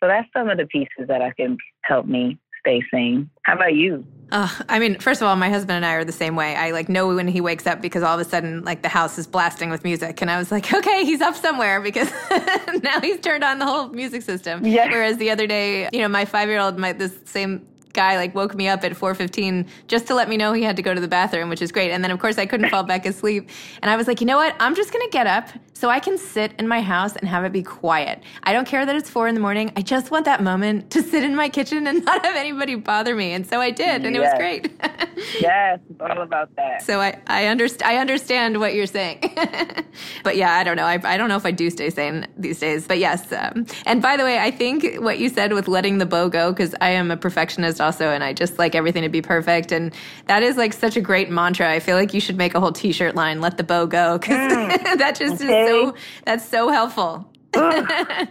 So 0.00 0.06
that's 0.06 0.28
some 0.32 0.48
of 0.48 0.58
the 0.58 0.66
pieces 0.66 1.08
that 1.08 1.22
I 1.22 1.32
can 1.32 1.56
help 1.82 2.06
me 2.06 2.38
stay 2.60 2.82
sane. 2.92 3.30
How 3.42 3.54
about 3.54 3.74
you? 3.74 4.04
Uh, 4.30 4.48
I 4.68 4.78
mean, 4.78 4.98
first 4.98 5.22
of 5.22 5.26
all, 5.26 5.36
my 5.36 5.48
husband 5.48 5.76
and 5.76 5.86
I 5.86 5.94
are 5.94 6.04
the 6.04 6.12
same 6.12 6.36
way. 6.36 6.54
I 6.54 6.72
like 6.72 6.88
know 6.88 7.14
when 7.14 7.28
he 7.28 7.40
wakes 7.40 7.66
up 7.66 7.80
because 7.80 8.02
all 8.02 8.18
of 8.18 8.26
a 8.26 8.28
sudden, 8.28 8.62
like 8.62 8.82
the 8.82 8.88
house 8.88 9.16
is 9.16 9.26
blasting 9.26 9.70
with 9.70 9.84
music, 9.84 10.20
and 10.20 10.30
I 10.30 10.36
was 10.38 10.52
like, 10.52 10.72
okay, 10.78 11.04
he's 11.04 11.20
up 11.20 11.34
somewhere 11.34 11.80
because 11.80 12.10
now 12.82 13.00
he's 13.00 13.20
turned 13.20 13.42
on 13.42 13.58
the 13.58 13.64
whole 13.64 13.88
music 13.88 14.22
system. 14.22 14.66
Yeah. 14.66 14.90
Whereas 14.90 15.16
the 15.16 15.30
other 15.30 15.46
day, 15.46 15.88
you 15.92 16.00
know, 16.00 16.08
my 16.08 16.24
five 16.24 16.48
year 16.48 16.60
old, 16.60 16.78
my 16.78 16.92
this 16.92 17.16
same 17.24 17.66
guy 17.98 18.16
like 18.16 18.32
woke 18.32 18.54
me 18.54 18.68
up 18.68 18.84
at 18.84 18.92
4:15 18.92 19.66
just 19.88 20.06
to 20.06 20.14
let 20.14 20.28
me 20.28 20.36
know 20.36 20.52
he 20.52 20.62
had 20.62 20.76
to 20.76 20.82
go 20.82 20.94
to 20.94 21.00
the 21.00 21.08
bathroom, 21.08 21.48
which 21.48 21.60
is 21.60 21.72
great. 21.72 21.90
And 21.90 22.04
then 22.04 22.12
of 22.12 22.20
course 22.20 22.38
I 22.38 22.46
couldn't 22.46 22.70
fall 22.70 22.84
back 22.84 23.04
asleep. 23.04 23.50
And 23.82 23.90
I 23.90 23.96
was 23.96 24.06
like, 24.06 24.20
"You 24.20 24.28
know 24.30 24.36
what? 24.36 24.54
I'm 24.60 24.76
just 24.76 24.92
going 24.92 25.04
to 25.08 25.10
get 25.10 25.26
up 25.26 25.48
so 25.72 25.88
I 25.90 25.98
can 25.98 26.16
sit 26.16 26.52
in 26.60 26.66
my 26.68 26.80
house 26.80 27.16
and 27.16 27.28
have 27.28 27.44
it 27.44 27.52
be 27.52 27.62
quiet. 27.62 28.22
I 28.44 28.52
don't 28.52 28.66
care 28.66 28.84
that 28.86 28.94
it's 28.94 29.10
4 29.10 29.28
in 29.28 29.34
the 29.34 29.40
morning. 29.40 29.72
I 29.76 29.82
just 29.82 30.10
want 30.12 30.24
that 30.26 30.42
moment 30.42 30.90
to 30.90 31.02
sit 31.02 31.22
in 31.24 31.34
my 31.34 31.48
kitchen 31.48 31.86
and 31.88 32.04
not 32.10 32.24
have 32.24 32.36
anybody 32.36 32.76
bother 32.76 33.14
me." 33.16 33.32
And 33.32 33.44
so 33.44 33.60
I 33.60 33.70
did, 33.72 34.04
and 34.06 34.14
yes. 34.14 34.16
it 34.16 34.24
was 34.26 34.34
great. 34.42 34.62
yes, 35.40 35.80
it's 35.90 36.00
all 36.00 36.22
about 36.22 36.54
that. 36.56 36.82
So 36.82 37.00
I 37.00 37.10
I 37.26 37.46
understand 37.46 37.92
I 37.92 37.96
understand 37.96 38.60
what 38.60 38.74
you're 38.74 38.86
saying. 38.86 39.18
but 40.26 40.36
yeah, 40.36 40.52
I 40.52 40.62
don't 40.62 40.76
know. 40.76 40.88
I 40.94 41.00
I 41.14 41.16
don't 41.16 41.28
know 41.28 41.40
if 41.42 41.46
I 41.46 41.50
do 41.50 41.68
stay 41.70 41.90
sane 41.90 42.26
these 42.36 42.60
days. 42.60 42.86
But 42.86 42.98
yes. 42.98 43.32
Um, 43.32 43.66
and 43.86 44.00
by 44.00 44.16
the 44.16 44.24
way, 44.24 44.38
I 44.38 44.50
think 44.50 44.78
what 45.08 45.18
you 45.18 45.28
said 45.28 45.52
with 45.52 45.66
letting 45.66 45.98
the 45.98 46.06
bow 46.06 46.28
go 46.28 46.54
cuz 46.54 46.74
I 46.80 46.90
am 46.90 47.10
a 47.10 47.16
perfectionist 47.16 47.80
also, 47.88 48.10
and 48.10 48.22
I 48.22 48.34
just 48.34 48.58
like 48.58 48.74
everything 48.74 49.02
to 49.02 49.08
be 49.08 49.22
perfect. 49.22 49.72
And 49.72 49.94
that 50.26 50.42
is 50.42 50.58
like 50.58 50.74
such 50.74 50.94
a 50.94 51.00
great 51.00 51.30
mantra. 51.30 51.72
I 51.72 51.80
feel 51.80 51.96
like 51.96 52.12
you 52.12 52.20
should 52.20 52.36
make 52.36 52.54
a 52.54 52.60
whole 52.60 52.70
T-shirt 52.70 53.14
line, 53.14 53.40
"Let 53.40 53.56
the 53.56 53.64
bow 53.64 53.86
go," 53.86 54.18
because 54.18 54.52
mm. 54.52 54.68
that 54.98 55.16
just 55.16 55.42
okay. 55.42 55.62
is 55.62 55.68
so. 55.68 55.94
That's 56.26 56.46
so 56.46 56.68
helpful. 56.68 57.32
oh, 57.54 58.28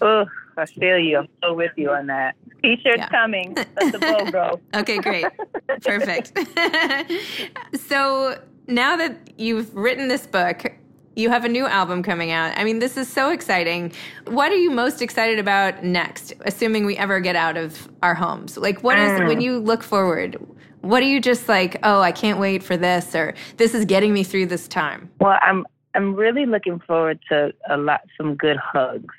I 0.56 0.66
feel 0.66 0.98
you. 0.98 1.18
I'm 1.18 1.28
so 1.42 1.54
with 1.54 1.72
you 1.76 1.90
on 1.90 2.06
that. 2.06 2.36
T-shirts 2.62 2.98
yeah. 2.98 3.08
coming. 3.08 3.54
Let 3.54 3.92
the 3.92 3.98
bow 3.98 4.30
go. 4.30 4.60
okay, 4.78 4.98
great, 4.98 5.26
perfect. 5.82 6.38
so 7.74 8.38
now 8.68 8.96
that 8.96 9.18
you've 9.36 9.74
written 9.74 10.06
this 10.06 10.28
book 10.28 10.72
you 11.16 11.30
have 11.30 11.44
a 11.44 11.48
new 11.48 11.66
album 11.66 12.02
coming 12.02 12.30
out. 12.30 12.56
I 12.56 12.64
mean, 12.64 12.78
this 12.78 12.96
is 12.96 13.08
so 13.08 13.30
exciting. 13.30 13.92
What 14.26 14.50
are 14.50 14.56
you 14.56 14.70
most 14.70 15.00
excited 15.00 15.38
about 15.38 15.84
next, 15.84 16.34
assuming 16.40 16.86
we 16.86 16.96
ever 16.96 17.20
get 17.20 17.36
out 17.36 17.56
of 17.56 17.88
our 18.02 18.14
homes? 18.14 18.56
Like, 18.56 18.82
what 18.82 18.98
is, 18.98 19.20
mm. 19.20 19.28
when 19.28 19.40
you 19.40 19.58
look 19.58 19.82
forward, 19.82 20.36
what 20.80 21.02
are 21.02 21.06
you 21.06 21.20
just 21.20 21.48
like, 21.48 21.78
oh, 21.82 22.00
I 22.00 22.12
can't 22.12 22.38
wait 22.38 22.62
for 22.62 22.76
this, 22.76 23.14
or 23.14 23.34
this 23.56 23.74
is 23.74 23.84
getting 23.84 24.12
me 24.12 24.24
through 24.24 24.46
this 24.46 24.66
time? 24.68 25.10
Well, 25.20 25.38
I'm, 25.40 25.66
I'm 25.94 26.14
really 26.14 26.46
looking 26.46 26.80
forward 26.80 27.20
to 27.30 27.52
a 27.68 27.76
lot, 27.76 28.00
some 28.16 28.34
good 28.34 28.56
hugs. 28.56 29.14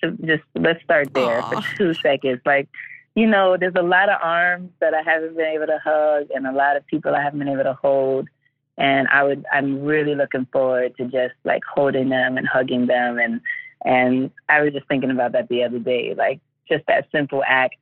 So 0.00 0.10
just 0.24 0.44
let's 0.54 0.82
start 0.82 1.12
there 1.14 1.42
Aww. 1.42 1.62
for 1.62 1.76
two 1.76 1.94
seconds. 1.94 2.40
Like, 2.46 2.68
you 3.14 3.26
know, 3.26 3.56
there's 3.56 3.74
a 3.76 3.82
lot 3.82 4.08
of 4.08 4.20
arms 4.22 4.70
that 4.80 4.94
I 4.94 5.02
haven't 5.02 5.36
been 5.36 5.46
able 5.46 5.66
to 5.66 5.78
hug, 5.82 6.28
and 6.34 6.46
a 6.46 6.52
lot 6.52 6.76
of 6.76 6.86
people 6.86 7.14
I 7.14 7.22
haven't 7.22 7.38
been 7.38 7.48
able 7.48 7.64
to 7.64 7.74
hold 7.74 8.28
and 8.76 9.08
I 9.08 9.22
would 9.22 9.44
I'm 9.52 9.82
really 9.82 10.14
looking 10.14 10.46
forward 10.52 10.96
to 10.96 11.04
just 11.04 11.34
like 11.44 11.62
holding 11.64 12.08
them 12.08 12.36
and 12.36 12.46
hugging 12.46 12.86
them 12.86 13.18
and 13.18 13.40
and 13.84 14.30
I 14.48 14.62
was 14.62 14.72
just 14.72 14.88
thinking 14.88 15.10
about 15.10 15.32
that 15.32 15.48
the 15.48 15.62
other 15.64 15.78
day 15.78 16.14
like 16.14 16.40
just 16.68 16.84
that 16.88 17.06
simple 17.12 17.42
act 17.46 17.76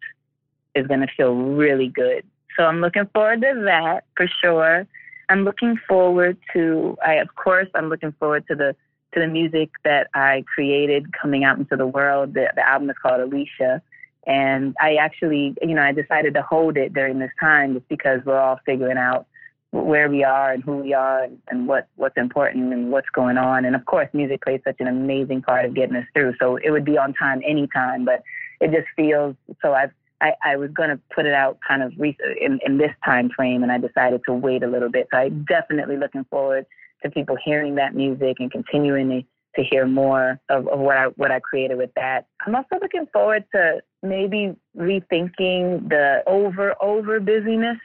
is 0.74 0.87
going 0.87 1.00
to 1.00 1.07
feel 1.16 1.35
really 1.35 1.88
good. 1.88 2.24
So 2.57 2.64
I'm 2.64 2.81
looking 2.81 3.09
forward 3.12 3.40
to 3.42 3.62
that 3.64 4.05
for 4.16 4.26
sure. 4.42 4.87
I'm 5.28 5.44
looking 5.44 5.78
forward 5.88 6.37
to 6.52 6.96
I 7.05 7.14
of 7.14 7.35
course 7.37 7.68
I'm 7.74 7.88
looking 7.88 8.12
forward 8.18 8.46
to 8.48 8.55
the 8.55 8.76
to 9.14 9.20
the 9.20 9.26
music 9.26 9.70
that 9.85 10.09
I 10.14 10.44
created 10.55 11.12
coming 11.12 11.44
out 11.44 11.59
into 11.59 11.76
the 11.76 11.87
world. 11.87 12.35
The, 12.35 12.50
the 12.55 12.66
album 12.66 12.90
is 12.90 12.96
called 13.00 13.20
Alicia. 13.20 13.83
And 14.26 14.74
I 14.81 14.94
actually, 14.94 15.55
you 15.61 15.74
know, 15.74 15.83
I 15.83 15.92
decided 15.92 16.35
to 16.35 16.42
hold 16.42 16.76
it 16.76 16.94
during 16.94 17.18
this 17.18 17.33
time 17.40 17.74
just 17.74 17.88
because 17.88 18.20
we're 18.24 18.38
all 18.38 18.61
figuring 18.64 18.96
out 18.96 19.26
where 19.72 20.08
we 20.08 20.22
are 20.22 20.52
and 20.52 20.62
who 20.62 20.76
we 20.76 20.92
are 20.94 21.24
and, 21.24 21.38
and 21.48 21.66
what 21.66 21.88
what's 21.96 22.16
important 22.16 22.72
and 22.72 22.92
what's 22.92 23.08
going 23.11 23.38
on. 23.38 23.64
And 23.64 23.74
of 23.74 23.85
course, 23.87 24.08
music 24.12 24.42
plays 24.42 24.61
such 24.64 24.76
an 24.80 24.87
amazing 24.87 25.42
part 25.42 25.64
of 25.64 25.74
getting 25.74 25.96
us 25.96 26.06
through. 26.14 26.35
So 26.38 26.56
it 26.56 26.70
would 26.70 26.85
be 26.85 26.98
on 26.98 27.14
time 27.14 27.42
anytime, 27.44 28.04
but 28.04 28.22
it 28.61 28.70
just 28.70 28.87
feels 28.94 29.35
so. 29.61 29.72
I've 29.72 29.90
I, 30.20 30.35
I 30.44 30.56
was 30.56 30.70
going 30.70 30.90
to 30.90 31.00
put 31.12 31.26
it 31.26 31.35
out 31.35 31.58
kind 31.66 31.82
of 31.82 31.92
in, 31.98 32.61
in 32.64 32.78
this 32.78 32.92
time 33.04 33.28
frame, 33.35 33.64
and 33.64 33.72
I 33.72 33.78
decided 33.78 34.20
to 34.26 34.32
wait 34.32 34.62
a 34.62 34.68
little 34.68 34.88
bit. 34.88 35.08
So 35.11 35.18
I'm 35.18 35.44
definitely 35.48 35.96
looking 35.96 36.24
forward 36.30 36.64
to 37.02 37.11
people 37.11 37.37
hearing 37.44 37.74
that 37.74 37.96
music 37.96 38.37
and 38.38 38.48
continuing 38.50 39.08
to, 39.11 39.22
to 39.61 39.68
hear 39.68 39.85
more 39.85 40.38
of, 40.48 40.68
of 40.68 40.78
what 40.78 40.96
I 40.96 41.06
what 41.16 41.32
I 41.32 41.40
created 41.40 41.76
with 41.76 41.90
that. 41.96 42.26
I'm 42.46 42.54
also 42.54 42.78
looking 42.80 43.06
forward 43.12 43.44
to 43.52 43.82
maybe 44.02 44.54
rethinking 44.76 45.88
the 45.88 46.22
over 46.26 46.74
over 46.80 47.18
busyness. 47.18 47.78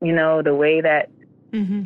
You 0.00 0.12
know, 0.12 0.40
the 0.42 0.54
way 0.54 0.80
that 0.80 1.10
mm-hmm. 1.52 1.82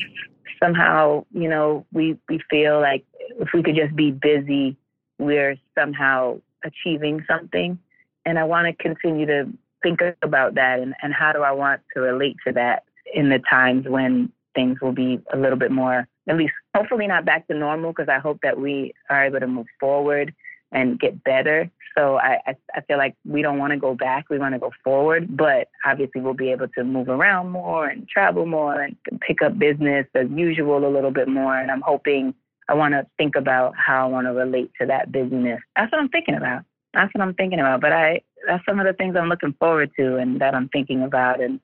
somehow 0.62 1.24
you 1.32 1.48
know 1.48 1.86
we 1.92 2.18
we 2.28 2.40
feel 2.50 2.80
like 2.80 3.04
if 3.38 3.48
we 3.52 3.62
could 3.62 3.76
just 3.76 3.94
be 3.94 4.10
busy, 4.10 4.76
we're 5.18 5.56
somehow 5.78 6.40
achieving 6.64 7.24
something. 7.28 7.78
And 8.24 8.38
I 8.38 8.44
want 8.44 8.66
to 8.66 8.82
continue 8.82 9.26
to 9.26 9.48
think 9.82 10.00
about 10.22 10.54
that 10.54 10.80
and, 10.80 10.94
and 11.02 11.12
how 11.12 11.32
do 11.32 11.42
I 11.42 11.52
want 11.52 11.80
to 11.94 12.00
relate 12.00 12.36
to 12.46 12.52
that 12.54 12.84
in 13.14 13.28
the 13.28 13.40
times 13.48 13.86
when 13.86 14.32
things 14.54 14.78
will 14.80 14.92
be 14.92 15.20
a 15.32 15.36
little 15.36 15.58
bit 15.58 15.70
more, 15.70 16.08
at 16.28 16.36
least 16.36 16.54
hopefully 16.74 17.06
not 17.06 17.24
back 17.24 17.46
to 17.46 17.54
normal, 17.54 17.92
because 17.92 18.08
I 18.08 18.18
hope 18.18 18.40
that 18.42 18.58
we 18.58 18.94
are 19.10 19.26
able 19.26 19.40
to 19.40 19.46
move 19.46 19.66
forward 19.78 20.34
and 20.72 20.98
get 20.98 21.22
better. 21.24 21.70
So 21.96 22.16
I, 22.16 22.38
I, 22.46 22.54
I 22.74 22.80
feel 22.82 22.98
like 22.98 23.14
we 23.24 23.40
don't 23.40 23.58
want 23.58 23.72
to 23.72 23.78
go 23.78 23.94
back. 23.94 24.28
We 24.28 24.38
want 24.38 24.54
to 24.54 24.58
go 24.58 24.70
forward, 24.84 25.34
but 25.36 25.68
obviously 25.84 26.20
we'll 26.20 26.34
be 26.34 26.50
able 26.50 26.68
to 26.68 26.84
move 26.84 27.08
around 27.08 27.50
more 27.50 27.88
and 27.88 28.06
travel 28.08 28.44
more 28.44 28.82
and 28.82 28.96
pick 29.20 29.40
up 29.42 29.58
business 29.58 30.06
as 30.14 30.26
usual 30.30 30.86
a 30.86 30.92
little 30.92 31.10
bit 31.10 31.28
more. 31.28 31.56
And 31.56 31.70
I'm 31.70 31.80
hoping 31.80 32.34
I 32.68 32.74
want 32.74 32.92
to 32.92 33.06
think 33.16 33.34
about 33.36 33.74
how 33.76 34.06
I 34.06 34.10
want 34.10 34.26
to 34.26 34.32
relate 34.32 34.72
to 34.80 34.86
that 34.86 35.10
business. 35.10 35.60
That's 35.76 35.90
what 35.90 36.00
I'm 36.00 36.10
thinking 36.10 36.34
about. 36.34 36.64
That's 36.92 37.12
what 37.14 37.22
I'm 37.22 37.34
thinking 37.34 37.60
about. 37.60 37.80
But 37.80 37.92
I, 37.92 38.20
that's 38.46 38.64
some 38.66 38.78
of 38.78 38.86
the 38.86 38.92
things 38.92 39.16
I'm 39.16 39.28
looking 39.28 39.54
forward 39.58 39.90
to 39.98 40.16
and 40.16 40.40
that 40.40 40.54
I'm 40.54 40.68
thinking 40.68 41.02
about 41.02 41.40
and 41.40 41.60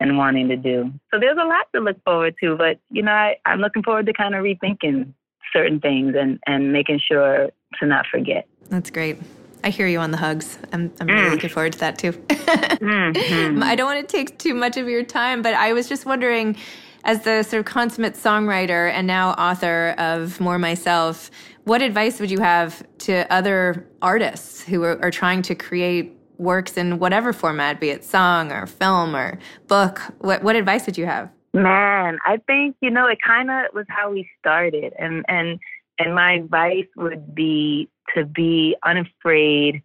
and 0.00 0.18
wanting 0.18 0.48
to 0.48 0.56
do. 0.56 0.92
So 1.12 1.20
there's 1.20 1.38
a 1.40 1.46
lot 1.46 1.66
to 1.74 1.80
look 1.80 2.02
forward 2.04 2.34
to, 2.42 2.56
but 2.56 2.78
you 2.90 3.02
know, 3.02 3.12
I, 3.12 3.36
I'm 3.46 3.60
looking 3.60 3.82
forward 3.82 4.06
to 4.06 4.12
kind 4.12 4.34
of 4.34 4.42
rethinking 4.42 5.12
certain 5.52 5.80
things 5.80 6.14
and 6.18 6.38
and 6.46 6.72
making 6.72 7.00
sure 7.00 7.50
to 7.80 7.86
not 7.86 8.06
forget. 8.06 8.46
That's 8.68 8.90
great. 8.90 9.18
I 9.64 9.70
hear 9.70 9.86
you 9.86 9.98
on 9.98 10.10
the 10.10 10.18
hugs. 10.18 10.58
I'm, 10.72 10.92
I'm 11.00 11.06
really 11.06 11.28
mm. 11.28 11.30
looking 11.30 11.50
forward 11.50 11.72
to 11.72 11.78
that 11.80 11.98
too. 11.98 12.12
mm-hmm. 12.28 13.62
I 13.62 13.74
don't 13.74 13.86
want 13.86 14.06
to 14.06 14.16
take 14.16 14.38
too 14.38 14.52
much 14.52 14.76
of 14.76 14.88
your 14.88 15.02
time, 15.02 15.40
but 15.40 15.54
I 15.54 15.72
was 15.72 15.88
just 15.88 16.04
wondering, 16.04 16.56
as 17.04 17.22
the 17.22 17.42
sort 17.42 17.60
of 17.60 17.64
consummate 17.64 18.14
songwriter 18.14 18.90
and 18.90 19.06
now 19.06 19.30
author 19.30 19.94
of 19.96 20.38
More 20.38 20.58
Myself, 20.58 21.30
what 21.64 21.80
advice 21.80 22.20
would 22.20 22.30
you 22.30 22.40
have 22.40 22.82
to 22.98 23.32
other 23.32 23.88
artists 24.02 24.62
who 24.62 24.82
are, 24.82 25.02
are 25.02 25.10
trying 25.10 25.40
to 25.42 25.54
create 25.54 26.14
works 26.36 26.76
in 26.76 26.98
whatever 26.98 27.32
format, 27.32 27.80
be 27.80 27.88
it 27.88 28.04
song 28.04 28.52
or 28.52 28.66
film 28.66 29.16
or 29.16 29.38
book? 29.66 30.00
What, 30.18 30.42
what 30.42 30.56
advice 30.56 30.84
would 30.84 30.98
you 30.98 31.06
have? 31.06 31.30
Man, 31.54 32.18
I 32.26 32.38
think, 32.46 32.76
you 32.82 32.90
know, 32.90 33.06
it 33.06 33.18
kind 33.26 33.50
of 33.50 33.72
was 33.72 33.86
how 33.88 34.10
we 34.10 34.28
started. 34.40 34.92
And, 34.98 35.24
and, 35.28 35.58
and 35.98 36.14
my 36.14 36.34
advice 36.34 36.86
would 36.96 37.34
be 37.34 37.88
to 38.14 38.24
be 38.24 38.76
unafraid 38.84 39.82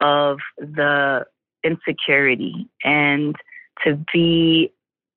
of 0.00 0.38
the 0.58 1.24
insecurity 1.64 2.68
and 2.84 3.34
to 3.84 3.98
be 4.12 4.72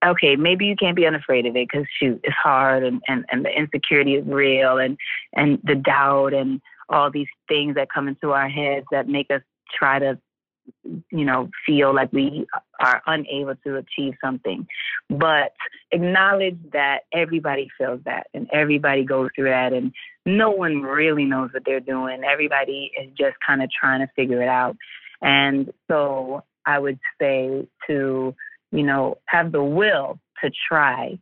okay, 0.06 0.36
maybe 0.36 0.66
you 0.66 0.76
can't 0.76 0.96
be 0.96 1.08
unafraid 1.08 1.46
of 1.46 1.56
it 1.56 1.68
because 1.72 1.88
shoot, 2.00 2.20
it's 2.24 2.36
hard 2.36 2.84
and, 2.84 3.02
and, 3.08 3.26
and 3.32 3.44
the 3.44 3.50
insecurity 3.50 4.16
is 4.16 4.26
real 4.28 4.78
and, 4.78 4.98
and 5.34 5.60
the 5.64 5.76
doubt 5.76 6.34
and 6.34 6.62
all 6.90 7.10
these 7.10 7.28
things 7.48 7.76
that 7.76 7.90
come 7.92 8.08
into 8.08 8.32
our 8.32 8.48
heads 8.48 8.86
that 8.92 9.08
make 9.08 9.30
us 9.32 9.42
try 9.74 10.00
to, 10.00 10.18
you 10.84 11.26
know, 11.26 11.50
feel 11.66 11.94
like 11.94 12.12
we 12.14 12.46
are 12.80 13.02
unable 13.06 13.56
to 13.66 13.78
achieve 13.78 14.14
something. 14.24 14.68
But 15.10 15.54
acknowledge 15.92 16.58
that 16.74 17.02
everybody 17.14 17.70
feels 17.78 18.02
that 18.06 18.28
and 18.34 18.48
everybody 18.52 19.04
goes 19.04 19.30
through 19.36 19.50
that 19.50 19.74
and 19.74 19.92
no 20.26 20.52
one 20.52 20.82
really 20.82 21.26
knows 21.26 21.50
what 21.54 21.64
they're 21.66 21.80
doing. 21.80 22.24
Everybody 22.24 22.92
is 23.02 23.10
just 23.18 23.36
kind 23.46 23.62
of 23.62 23.70
trying 23.72 24.02
to 24.02 24.12
figure 24.16 24.42
it 24.42 24.50
out. 24.50 24.76
And 25.22 25.72
so 25.90 26.44
I 26.66 26.80
would 26.80 27.00
say 27.20 27.68
to 27.88 28.36
you 28.72 28.84
know, 28.84 29.18
have 29.26 29.52
the 29.52 29.64
will 29.64 30.20
to 30.44 30.52
try, 30.68 31.18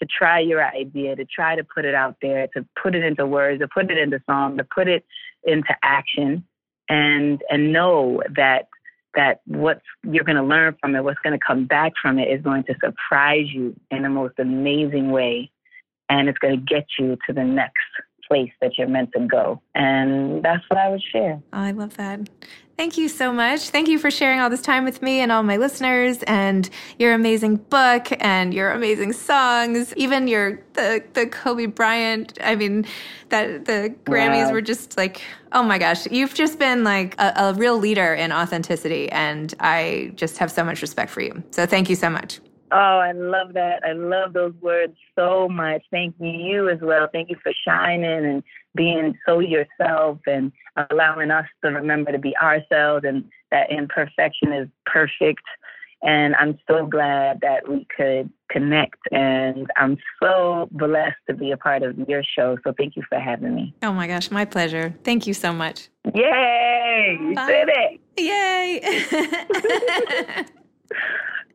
to 0.00 0.06
try 0.06 0.40
your 0.40 0.64
idea, 0.64 1.16
to 1.16 1.24
try 1.24 1.56
to 1.56 1.64
put 1.64 1.84
it 1.84 1.94
out 1.94 2.16
there, 2.22 2.48
to 2.56 2.64
put 2.80 2.94
it 2.94 3.04
into 3.04 3.26
words, 3.26 3.60
to 3.60 3.68
put 3.68 3.90
it 3.90 3.98
into 3.98 4.20
song, 4.26 4.56
to 4.56 4.64
put 4.64 4.88
it 4.88 5.04
into 5.44 5.74
action, 5.82 6.44
and 6.88 7.42
and 7.50 7.72
know 7.72 8.22
that 8.36 8.68
that 9.14 9.40
what 9.46 9.80
you're 10.04 10.24
going 10.24 10.36
to 10.36 10.42
learn 10.42 10.76
from 10.80 10.94
it, 10.94 11.02
what's 11.02 11.18
going 11.22 11.38
to 11.38 11.44
come 11.44 11.66
back 11.66 11.92
from 12.00 12.18
it, 12.18 12.28
is 12.30 12.42
going 12.42 12.64
to 12.64 12.74
surprise 12.82 13.46
you 13.52 13.74
in 13.90 14.02
the 14.02 14.08
most 14.08 14.34
amazing 14.38 15.10
way, 15.10 15.50
and 16.08 16.28
it's 16.28 16.38
going 16.38 16.58
to 16.58 16.64
get 16.64 16.86
you 16.98 17.16
to 17.26 17.32
the 17.32 17.44
next 17.44 17.76
place 18.28 18.50
that 18.60 18.78
you're 18.78 18.88
meant 18.88 19.10
to 19.12 19.26
go. 19.26 19.60
And 19.74 20.42
that's 20.42 20.62
what 20.68 20.78
I 20.78 20.88
would 20.88 21.02
share. 21.02 21.40
I 21.52 21.72
love 21.72 21.96
that. 21.96 22.28
Thank 22.78 22.96
you 22.96 23.08
so 23.08 23.32
much. 23.32 23.70
Thank 23.70 23.88
you 23.88 23.98
for 23.98 24.08
sharing 24.08 24.38
all 24.38 24.48
this 24.48 24.62
time 24.62 24.84
with 24.84 25.02
me 25.02 25.18
and 25.18 25.32
all 25.32 25.42
my 25.42 25.56
listeners 25.56 26.22
and 26.28 26.70
your 26.96 27.12
amazing 27.12 27.56
book 27.56 28.06
and 28.20 28.54
your 28.54 28.70
amazing 28.70 29.14
songs. 29.14 29.92
Even 29.96 30.28
your 30.28 30.62
the 30.74 31.02
the 31.14 31.26
Kobe 31.26 31.66
Bryant. 31.66 32.38
I 32.40 32.54
mean, 32.54 32.86
that 33.30 33.64
the 33.64 33.92
Grammys 34.04 34.46
wow. 34.46 34.52
were 34.52 34.60
just 34.60 34.96
like, 34.96 35.22
oh 35.50 35.64
my 35.64 35.78
gosh, 35.78 36.06
you've 36.06 36.34
just 36.34 36.60
been 36.60 36.84
like 36.84 37.16
a, 37.18 37.32
a 37.36 37.54
real 37.54 37.78
leader 37.78 38.14
in 38.14 38.30
authenticity, 38.30 39.10
and 39.10 39.52
I 39.58 40.12
just 40.14 40.38
have 40.38 40.52
so 40.52 40.62
much 40.62 40.80
respect 40.80 41.10
for 41.10 41.20
you. 41.20 41.42
So 41.50 41.66
thank 41.66 41.90
you 41.90 41.96
so 41.96 42.08
much. 42.08 42.38
Oh, 42.72 42.98
I 42.98 43.12
love 43.12 43.54
that. 43.54 43.82
I 43.84 43.92
love 43.92 44.32
those 44.32 44.54
words 44.60 44.94
so 45.16 45.48
much. 45.48 45.82
Thank 45.90 46.16
you 46.20 46.48
you 46.48 46.68
as 46.68 46.78
well. 46.80 47.08
Thank 47.12 47.30
you 47.30 47.36
for 47.42 47.52
shining 47.66 48.24
and 48.24 48.42
being 48.74 49.16
so 49.26 49.40
yourself 49.40 50.18
and 50.26 50.52
allowing 50.90 51.30
us 51.30 51.46
to 51.64 51.70
remember 51.70 52.12
to 52.12 52.18
be 52.18 52.36
ourselves 52.36 53.04
and 53.06 53.24
that 53.50 53.70
imperfection 53.70 54.52
is 54.52 54.68
perfect. 54.86 55.42
And 56.00 56.36
I'm 56.36 56.58
so 56.70 56.86
glad 56.86 57.40
that 57.40 57.68
we 57.68 57.86
could 57.94 58.30
connect. 58.50 58.98
And 59.10 59.66
I'm 59.76 59.98
so 60.22 60.68
blessed 60.70 61.16
to 61.28 61.34
be 61.34 61.50
a 61.50 61.56
part 61.56 61.82
of 61.82 61.98
your 62.08 62.22
show. 62.22 62.56
So 62.62 62.72
thank 62.78 62.94
you 62.94 63.02
for 63.08 63.18
having 63.18 63.54
me. 63.54 63.74
Oh 63.82 63.92
my 63.92 64.06
gosh, 64.06 64.30
my 64.30 64.44
pleasure. 64.44 64.94
Thank 65.02 65.26
you 65.26 65.34
so 65.34 65.52
much. 65.52 65.88
Yay! 66.14 67.18
You 67.20 67.34
did 67.34 67.68
it. 67.68 68.00
Yay! 68.16 70.46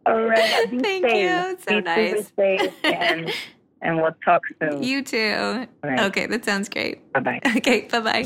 All 0.05 0.21
right. 0.21 0.67
Be 0.71 0.79
Thank 0.79 1.05
safe. 1.05 1.15
you. 1.21 1.51
It's 1.51 1.63
so 1.63 1.75
be 1.75 1.81
nice. 1.81 2.31
Safe 2.35 2.73
and, 2.83 3.31
and 3.81 3.97
we'll 3.97 4.15
talk 4.25 4.41
soon. 4.61 4.83
You 4.83 5.01
too. 5.03 5.67
Right. 5.83 5.99
Okay, 6.01 6.25
that 6.27 6.43
sounds 6.45 6.69
great. 6.69 7.11
Bye 7.13 7.19
bye. 7.21 7.39
Okay, 7.57 7.87
bye 7.91 7.99
bye. 7.99 8.23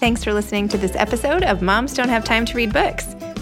Thanks 0.00 0.22
for 0.22 0.32
listening 0.32 0.68
to 0.68 0.78
this 0.78 0.94
episode 0.96 1.42
of 1.42 1.60
Moms 1.62 1.94
Don't 1.94 2.08
Have 2.08 2.24
Time 2.24 2.44
to 2.46 2.54
Read 2.56 2.72
Books. 2.72 3.14